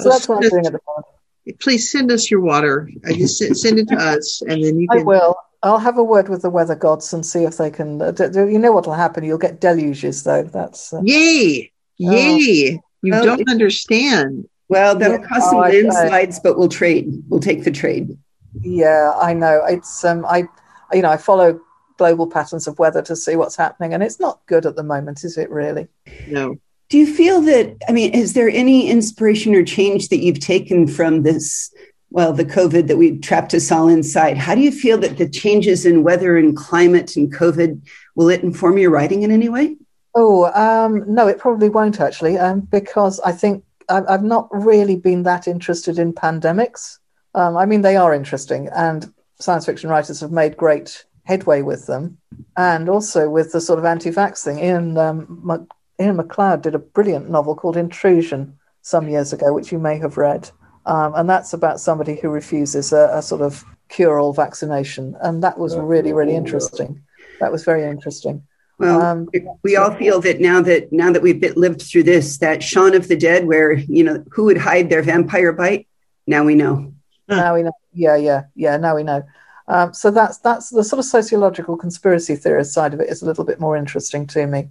So 0.00 0.10
that's 0.10 0.28
what 0.28 0.36
I'm 0.42 0.50
doing 0.50 0.66
at 0.66 0.72
the 0.72 0.80
moment. 0.86 1.60
Please 1.60 1.90
send 1.90 2.12
us 2.12 2.30
your 2.30 2.40
water. 2.40 2.90
I 3.06 3.14
just 3.14 3.38
send 3.38 3.78
it 3.78 3.88
to 3.88 3.96
us, 3.96 4.42
and 4.42 4.62
then 4.62 4.78
you 4.78 4.86
can. 4.88 5.00
I 5.00 5.02
will. 5.02 5.34
I'll 5.62 5.78
have 5.78 5.98
a 5.98 6.04
word 6.04 6.28
with 6.28 6.42
the 6.42 6.50
weather 6.50 6.76
gods 6.76 7.12
and 7.12 7.26
see 7.26 7.44
if 7.44 7.56
they 7.56 7.70
can. 7.70 8.00
Uh, 8.00 8.12
do, 8.12 8.30
do, 8.30 8.48
you 8.48 8.58
know 8.58 8.72
what 8.72 8.86
will 8.86 8.94
happen? 8.94 9.24
You'll 9.24 9.38
get 9.38 9.60
deluges, 9.60 10.22
though. 10.22 10.44
That's 10.44 10.92
uh, 10.92 11.00
yay, 11.02 11.72
oh. 12.02 12.12
yay! 12.12 12.80
You 13.02 13.12
well, 13.12 13.24
don't 13.24 13.50
understand. 13.50 14.48
Well, 14.68 14.96
that'll 14.96 15.26
cause 15.26 15.44
some 15.44 15.56
oh, 15.56 15.60
landslides, 15.60 16.40
but 16.40 16.58
we'll 16.58 16.68
trade. 16.68 17.22
We'll 17.28 17.40
take 17.40 17.64
the 17.64 17.70
trade. 17.70 18.16
Yeah, 18.60 19.12
I 19.16 19.34
know. 19.34 19.64
It's 19.64 20.04
um, 20.04 20.24
I, 20.26 20.44
you 20.92 21.02
know, 21.02 21.10
I 21.10 21.16
follow 21.16 21.60
global 21.96 22.26
patterns 22.28 22.68
of 22.68 22.78
weather 22.78 23.02
to 23.02 23.16
see 23.16 23.34
what's 23.34 23.56
happening, 23.56 23.94
and 23.94 24.02
it's 24.02 24.20
not 24.20 24.40
good 24.46 24.66
at 24.66 24.76
the 24.76 24.82
moment, 24.82 25.24
is 25.24 25.36
it? 25.38 25.50
Really? 25.50 25.88
No. 26.28 26.56
Do 26.88 26.98
you 26.98 27.12
feel 27.12 27.40
that? 27.42 27.76
I 27.88 27.92
mean, 27.92 28.14
is 28.14 28.34
there 28.34 28.48
any 28.48 28.88
inspiration 28.88 29.54
or 29.54 29.64
change 29.64 30.08
that 30.08 30.22
you've 30.22 30.40
taken 30.40 30.86
from 30.86 31.22
this? 31.22 31.72
Well, 32.10 32.32
the 32.32 32.44
COVID 32.44 32.86
that 32.86 32.96
we 32.96 33.18
trapped 33.18 33.52
us 33.52 33.70
all 33.70 33.88
inside. 33.88 34.38
How 34.38 34.54
do 34.54 34.62
you 34.62 34.72
feel 34.72 34.98
that 34.98 35.18
the 35.18 35.28
changes 35.28 35.84
in 35.84 36.02
weather 36.02 36.38
and 36.38 36.56
climate 36.56 37.16
and 37.16 37.32
COVID 37.32 37.86
will 38.14 38.30
it 38.30 38.42
inform 38.42 38.78
your 38.78 38.90
writing 38.90 39.22
in 39.22 39.30
any 39.30 39.48
way? 39.48 39.76
Oh 40.14 40.46
um, 40.54 41.04
no, 41.06 41.28
it 41.28 41.38
probably 41.38 41.68
won't 41.68 42.00
actually, 42.00 42.38
um, 42.38 42.60
because 42.60 43.20
I 43.20 43.32
think 43.32 43.62
I've 43.88 44.22
not 44.22 44.48
really 44.50 44.96
been 44.96 45.22
that 45.22 45.48
interested 45.48 45.98
in 45.98 46.12
pandemics. 46.12 46.98
Um, 47.34 47.56
I 47.56 47.66
mean, 47.66 47.82
they 47.82 47.96
are 47.96 48.12
interesting, 48.12 48.68
and 48.74 49.12
science 49.38 49.66
fiction 49.66 49.88
writers 49.88 50.20
have 50.20 50.32
made 50.32 50.56
great 50.56 51.04
headway 51.24 51.62
with 51.62 51.86
them, 51.86 52.18
and 52.56 52.88
also 52.88 53.30
with 53.30 53.52
the 53.52 53.60
sort 53.60 53.78
of 53.78 53.84
anti-vax 53.84 54.42
thing. 54.44 54.58
Ian 54.58 54.96
um, 54.98 55.68
Ian 56.00 56.16
McLeod 56.16 56.62
did 56.62 56.74
a 56.74 56.78
brilliant 56.78 57.30
novel 57.30 57.54
called 57.54 57.76
Intrusion 57.76 58.58
some 58.82 59.08
years 59.08 59.32
ago, 59.32 59.52
which 59.52 59.72
you 59.72 59.78
may 59.78 59.98
have 59.98 60.16
read, 60.16 60.50
um, 60.88 61.14
and 61.16 61.28
that's 61.28 61.52
about 61.52 61.80
somebody 61.80 62.16
who 62.16 62.30
refuses 62.30 62.92
a, 62.92 63.10
a 63.12 63.22
sort 63.22 63.42
of 63.42 63.62
cure-all 63.90 64.32
vaccination, 64.32 65.14
and 65.20 65.42
that 65.42 65.58
was 65.58 65.76
really, 65.76 66.14
really 66.14 66.34
interesting. 66.34 67.02
That 67.40 67.52
was 67.52 67.62
very 67.62 67.84
interesting. 67.84 68.42
Well, 68.78 69.02
um, 69.02 69.28
we 69.62 69.76
all 69.76 69.94
feel 69.94 70.20
that 70.20 70.40
now 70.40 70.62
that 70.62 70.90
now 70.92 71.12
that 71.12 71.20
we've 71.20 71.42
lived 71.56 71.82
through 71.82 72.04
this, 72.04 72.38
that 72.38 72.62
Shaun 72.62 72.94
of 72.94 73.08
the 73.08 73.16
Dead, 73.16 73.46
where 73.46 73.72
you 73.72 74.02
know 74.02 74.24
who 74.30 74.44
would 74.44 74.56
hide 74.56 74.88
their 74.88 75.02
vampire 75.02 75.52
bite, 75.52 75.86
now 76.26 76.44
we 76.44 76.54
know. 76.54 76.92
Now 77.28 77.54
we 77.54 77.64
know. 77.64 77.72
Yeah, 77.92 78.16
yeah, 78.16 78.44
yeah. 78.54 78.76
Now 78.78 78.96
we 78.96 79.02
know. 79.02 79.22
Um, 79.66 79.92
so 79.92 80.10
that's 80.10 80.38
that's 80.38 80.70
the 80.70 80.82
sort 80.82 81.00
of 81.00 81.04
sociological 81.04 81.76
conspiracy 81.76 82.34
theorist 82.34 82.72
side 82.72 82.94
of 82.94 83.00
it 83.00 83.10
is 83.10 83.20
a 83.20 83.26
little 83.26 83.44
bit 83.44 83.60
more 83.60 83.76
interesting 83.76 84.26
to 84.28 84.46
me. 84.46 84.68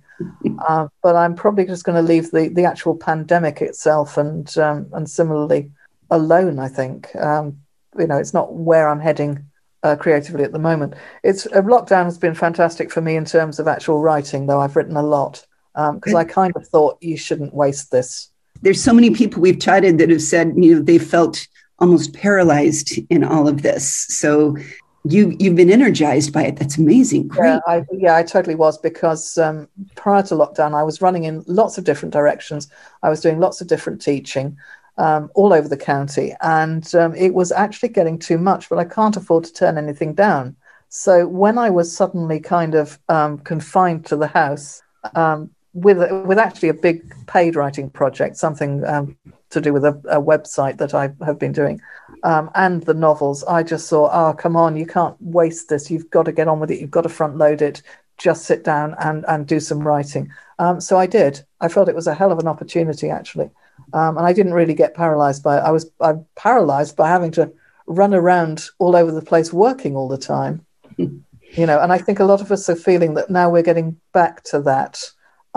Uh, 0.67 0.87
but 1.03 1.15
I'm 1.15 1.35
probably 1.35 1.65
just 1.65 1.83
going 1.83 2.03
to 2.03 2.13
leave 2.13 2.31
the, 2.31 2.47
the 2.47 2.65
actual 2.65 2.95
pandemic 2.95 3.61
itself 3.61 4.17
and 4.17 4.57
um, 4.57 4.87
and 4.93 5.07
similarly 5.07 5.69
alone. 6.09 6.59
I 6.59 6.67
think 6.67 7.15
um, 7.15 7.57
you 7.97 8.07
know 8.07 8.17
it's 8.17 8.33
not 8.33 8.53
where 8.53 8.89
I'm 8.89 8.99
heading 8.99 9.45
uh, 9.83 9.95
creatively 9.95 10.43
at 10.43 10.51
the 10.51 10.59
moment. 10.59 10.95
It's 11.23 11.45
uh, 11.47 11.61
lockdown 11.61 12.05
has 12.05 12.17
been 12.17 12.35
fantastic 12.35 12.91
for 12.91 13.01
me 13.01 13.15
in 13.15 13.25
terms 13.25 13.59
of 13.59 13.67
actual 13.67 14.01
writing, 14.01 14.47
though 14.47 14.59
I've 14.59 14.75
written 14.75 14.97
a 14.97 15.03
lot 15.03 15.45
because 15.73 16.13
um, 16.13 16.19
I 16.19 16.23
kind 16.23 16.53
of 16.55 16.67
thought 16.67 16.97
you 17.01 17.17
shouldn't 17.17 17.53
waste 17.53 17.91
this. 17.91 18.31
There's 18.61 18.83
so 18.83 18.93
many 18.93 19.11
people 19.11 19.41
we've 19.41 19.59
chatted 19.59 19.99
that 19.99 20.09
have 20.09 20.23
said 20.23 20.53
you 20.57 20.75
know 20.75 20.81
they 20.81 20.97
felt 20.97 21.47
almost 21.79 22.13
paralyzed 22.13 22.99
in 23.09 23.23
all 23.23 23.47
of 23.47 23.61
this. 23.61 24.07
So 24.09 24.57
you 25.03 25.35
you've 25.39 25.55
been 25.55 25.71
energized 25.71 26.33
by 26.33 26.43
it. 26.45 26.57
That's 26.57 26.77
amazing. 26.77 27.27
Great. 27.27 27.47
Yeah, 27.47 27.59
I, 27.67 27.85
yeah, 27.91 28.15
I 28.15 28.23
totally 28.23 28.55
was 28.55 28.77
because 28.77 29.37
um, 29.37 29.67
prior 29.95 30.23
to 30.23 30.35
lockdown, 30.35 30.73
I 30.73 30.83
was 30.83 31.01
running 31.01 31.25
in 31.25 31.43
lots 31.47 31.77
of 31.77 31.83
different 31.83 32.13
directions. 32.13 32.69
I 33.03 33.09
was 33.09 33.21
doing 33.21 33.39
lots 33.39 33.61
of 33.61 33.67
different 33.67 34.01
teaching 34.01 34.57
um, 34.97 35.29
all 35.35 35.53
over 35.53 35.67
the 35.67 35.77
county, 35.77 36.33
and 36.41 36.93
um, 36.95 37.15
it 37.15 37.33
was 37.33 37.51
actually 37.51 37.89
getting 37.89 38.17
too 38.19 38.37
much. 38.37 38.69
But 38.69 38.79
I 38.79 38.85
can't 38.85 39.17
afford 39.17 39.43
to 39.45 39.53
turn 39.53 39.77
anything 39.77 40.13
down. 40.13 40.55
So 40.89 41.27
when 41.27 41.57
I 41.57 41.69
was 41.69 41.95
suddenly 41.95 42.39
kind 42.39 42.75
of 42.75 42.99
um, 43.09 43.39
confined 43.39 44.05
to 44.07 44.15
the 44.15 44.27
house, 44.27 44.81
um, 45.15 45.49
with 45.73 45.97
with 46.25 46.39
actually 46.39 46.69
a 46.69 46.73
big 46.73 47.03
paid 47.27 47.55
writing 47.55 47.89
project, 47.89 48.37
something 48.37 48.83
um, 48.85 49.15
to 49.51 49.61
do 49.61 49.73
with 49.73 49.85
a, 49.85 49.93
a, 50.09 50.21
website 50.21 50.77
that 50.77 50.93
I 50.93 51.11
have 51.23 51.37
been 51.37 51.51
doing, 51.51 51.79
um, 52.23 52.49
and 52.55 52.83
the 52.83 52.93
novels. 52.93 53.43
I 53.43 53.63
just 53.63 53.89
thought, 53.89 54.11
oh, 54.11 54.33
come 54.33 54.55
on, 54.55 54.75
you 54.75 54.87
can't 54.87 55.15
waste 55.21 55.69
this. 55.69 55.91
You've 55.91 56.09
got 56.09 56.23
to 56.23 56.31
get 56.31 56.47
on 56.47 56.59
with 56.59 56.71
it. 56.71 56.79
You've 56.79 56.91
got 56.91 57.01
to 57.01 57.09
front 57.09 57.37
load 57.37 57.61
it. 57.61 57.81
Just 58.17 58.45
sit 58.45 58.63
down 58.63 58.95
and 58.99 59.23
and 59.27 59.45
do 59.45 59.59
some 59.59 59.85
writing. 59.87 60.31
Um, 60.57 60.81
so 60.81 60.97
I 60.97 61.05
did. 61.05 61.45
I 61.61 61.67
felt 61.67 61.89
it 61.89 61.95
was 61.95 62.07
a 62.07 62.15
hell 62.15 62.31
of 62.31 62.39
an 62.39 62.47
opportunity 62.47 63.11
actually, 63.11 63.51
um, 63.93 64.17
and 64.17 64.25
I 64.25 64.33
didn't 64.33 64.53
really 64.53 64.73
get 64.73 64.95
paralyzed 64.95 65.43
by 65.43 65.57
it. 65.57 65.61
I 65.61 65.71
was 65.71 65.89
I'm 66.01 66.25
paralyzed 66.35 66.95
by 66.95 67.07
having 67.09 67.31
to 67.31 67.51
run 67.87 68.13
around 68.13 68.65
all 68.79 68.95
over 68.95 69.11
the 69.11 69.21
place 69.21 69.53
working 69.53 69.95
all 69.95 70.07
the 70.07 70.17
time. 70.17 70.65
you 70.97 71.21
know, 71.65 71.79
and 71.79 71.93
I 71.93 71.97
think 71.97 72.19
a 72.19 72.25
lot 72.25 72.41
of 72.41 72.51
us 72.51 72.69
are 72.69 72.75
feeling 72.75 73.13
that 73.13 73.29
now 73.29 73.49
we're 73.49 73.63
getting 73.63 73.99
back 74.13 74.43
to 74.45 74.61
that 74.61 75.03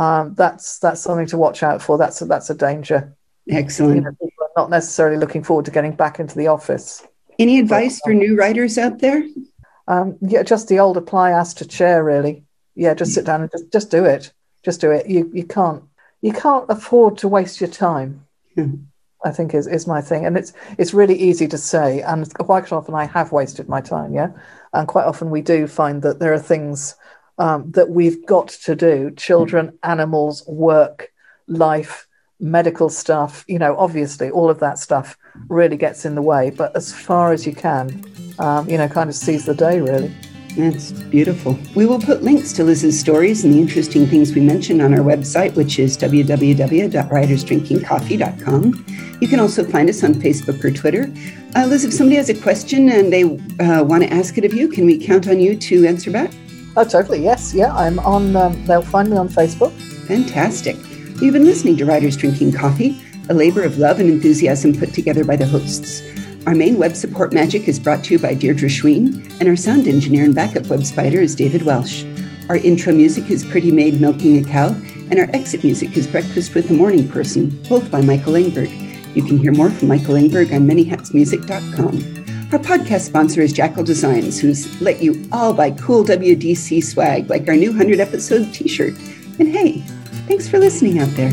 um, 0.00 0.34
that's 0.34 0.78
that's 0.78 1.02
something 1.02 1.26
to 1.26 1.36
watch 1.36 1.62
out 1.62 1.82
for. 1.82 1.98
That's 1.98 2.22
a, 2.22 2.24
that's 2.24 2.48
a 2.48 2.54
danger. 2.54 3.14
Excellent. 3.50 3.96
You 3.96 4.00
know, 4.02 4.10
people 4.12 4.44
are 4.44 4.62
not 4.62 4.70
necessarily 4.70 5.18
looking 5.18 5.42
forward 5.42 5.66
to 5.66 5.70
getting 5.70 5.94
back 5.94 6.18
into 6.18 6.38
the 6.38 6.46
office. 6.46 7.06
Any 7.38 7.58
advice 7.58 8.00
but, 8.02 8.10
for 8.10 8.14
new 8.14 8.34
writers 8.34 8.78
out 8.78 9.00
there? 9.00 9.22
Um, 9.88 10.16
yeah, 10.22 10.42
just 10.42 10.68
the 10.68 10.78
old 10.78 10.96
apply, 10.96 11.32
ask 11.32 11.58
to 11.58 11.66
chair. 11.66 12.02
Really, 12.02 12.44
yeah, 12.74 12.94
just 12.94 13.12
sit 13.12 13.26
down 13.26 13.42
and 13.42 13.50
just 13.50 13.70
just 13.70 13.90
do 13.90 14.06
it. 14.06 14.32
Just 14.64 14.80
do 14.80 14.90
it. 14.90 15.06
You 15.06 15.30
you 15.34 15.44
can't 15.44 15.82
you 16.22 16.32
can't 16.32 16.66
afford 16.68 17.18
to 17.18 17.28
waste 17.28 17.60
your 17.60 17.70
time. 17.70 18.26
I 19.24 19.30
think 19.30 19.54
is, 19.54 19.66
is 19.66 19.86
my 19.86 20.00
thing. 20.00 20.24
And 20.24 20.36
it's 20.36 20.52
it's 20.78 20.94
really 20.94 21.14
easy 21.14 21.46
to 21.48 21.58
say. 21.58 22.00
And 22.02 22.32
quite 22.34 22.72
often 22.72 22.94
I 22.94 23.04
have 23.04 23.32
wasted 23.32 23.68
my 23.68 23.80
time, 23.80 24.14
yeah. 24.14 24.30
And 24.72 24.88
quite 24.88 25.04
often 25.04 25.30
we 25.30 25.42
do 25.42 25.66
find 25.66 26.02
that 26.02 26.20
there 26.20 26.32
are 26.32 26.38
things 26.38 26.94
um, 27.38 27.70
that 27.72 27.90
we've 27.90 28.24
got 28.26 28.48
to 28.48 28.74
do 28.74 29.10
children, 29.12 29.78
animals, 29.82 30.44
work, 30.46 31.12
life, 31.48 32.06
medical 32.38 32.88
stuff. 32.88 33.44
You 33.48 33.58
know, 33.58 33.76
obviously 33.76 34.30
all 34.30 34.48
of 34.48 34.60
that 34.60 34.78
stuff 34.78 35.18
really 35.48 35.76
gets 35.76 36.04
in 36.04 36.14
the 36.14 36.22
way. 36.22 36.50
But 36.50 36.74
as 36.76 36.92
far 36.92 37.32
as 37.32 37.46
you 37.46 37.54
can, 37.54 38.04
um, 38.38 38.68
you 38.68 38.78
know, 38.78 38.88
kind 38.88 39.10
of 39.10 39.16
seize 39.16 39.44
the 39.44 39.54
day, 39.54 39.80
really. 39.80 40.14
That's 40.56 40.92
beautiful. 40.92 41.58
We 41.74 41.86
will 41.86 42.00
put 42.00 42.22
links 42.22 42.52
to 42.54 42.64
Liz's 42.64 42.98
stories 42.98 43.44
and 43.44 43.54
the 43.54 43.60
interesting 43.60 44.06
things 44.06 44.34
we 44.34 44.40
mentioned 44.40 44.82
on 44.82 44.92
our 44.92 45.00
website, 45.00 45.54
which 45.54 45.78
is 45.78 45.96
www.writersdrinkingcoffee.com. 45.96 48.86
You 49.20 49.28
can 49.28 49.40
also 49.40 49.64
find 49.64 49.88
us 49.88 50.02
on 50.02 50.14
Facebook 50.14 50.64
or 50.64 50.70
Twitter. 50.70 51.10
Uh, 51.54 51.66
Liz, 51.66 51.84
if 51.84 51.92
somebody 51.92 52.16
has 52.16 52.28
a 52.28 52.34
question 52.34 52.88
and 52.88 53.12
they 53.12 53.24
uh, 53.64 53.84
want 53.84 54.02
to 54.02 54.12
ask 54.12 54.36
it 54.38 54.44
of 54.44 54.52
you, 54.52 54.68
can 54.68 54.86
we 54.86 54.98
count 54.98 55.28
on 55.28 55.38
you 55.38 55.56
to 55.56 55.86
answer 55.86 56.10
back? 56.10 56.32
Oh, 56.76 56.84
totally. 56.84 57.22
Yes. 57.22 57.54
Yeah. 57.54 57.74
I'm 57.74 57.98
on, 58.00 58.34
um, 58.36 58.66
they'll 58.66 58.82
find 58.82 59.10
me 59.10 59.16
on 59.16 59.28
Facebook. 59.28 59.72
Fantastic. 60.06 60.76
You've 61.20 61.34
been 61.34 61.44
listening 61.44 61.76
to 61.78 61.84
Writers 61.84 62.16
Drinking 62.16 62.52
Coffee, 62.52 63.00
a 63.28 63.34
labor 63.34 63.62
of 63.62 63.78
love 63.78 64.00
and 64.00 64.08
enthusiasm 64.08 64.74
put 64.74 64.94
together 64.94 65.24
by 65.24 65.36
the 65.36 65.46
hosts. 65.46 66.02
Our 66.46 66.54
main 66.54 66.78
web 66.78 66.96
support 66.96 67.34
magic 67.34 67.68
is 67.68 67.78
brought 67.78 68.02
to 68.04 68.14
you 68.14 68.18
by 68.18 68.32
Deirdre 68.32 68.68
Schween, 68.68 69.30
and 69.40 69.48
our 69.48 69.56
sound 69.56 69.86
engineer 69.86 70.24
and 70.24 70.34
backup 70.34 70.66
web 70.68 70.84
spider 70.84 71.20
is 71.20 71.34
David 71.34 71.62
Welsh. 71.62 72.04
Our 72.48 72.56
intro 72.56 72.94
music 72.94 73.30
is 73.30 73.44
Pretty 73.44 73.70
Maid 73.70 74.00
Milking 74.00 74.38
a 74.38 74.48
Cow, 74.48 74.68
and 75.10 75.18
our 75.18 75.28
exit 75.34 75.62
music 75.62 75.98
is 75.98 76.06
Breakfast 76.06 76.54
with 76.54 76.68
the 76.68 76.74
Morning 76.74 77.06
Person, 77.06 77.50
both 77.68 77.90
by 77.90 78.00
Michael 78.00 78.32
Engberg. 78.32 78.70
You 79.14 79.22
can 79.22 79.36
hear 79.36 79.52
more 79.52 79.70
from 79.70 79.88
Michael 79.88 80.14
Engberg 80.14 80.54
on 80.54 80.66
manyhatsmusic.com. 80.66 82.20
Our 82.52 82.58
podcast 82.58 83.02
sponsor 83.02 83.42
is 83.42 83.52
Jackal 83.52 83.84
Designs, 83.84 84.40
who's 84.40 84.80
let 84.80 85.02
you 85.02 85.28
all 85.30 85.52
buy 85.52 85.72
cool 85.72 86.04
WDC 86.04 86.82
swag 86.82 87.28
like 87.28 87.46
our 87.48 87.56
new 87.56 87.70
100 87.70 88.00
episode 88.00 88.52
t 88.54 88.66
shirt. 88.66 88.94
And 89.38 89.48
hey, 89.48 89.80
thanks 90.26 90.48
for 90.48 90.58
listening 90.58 91.00
out 91.00 91.10
there. 91.10 91.32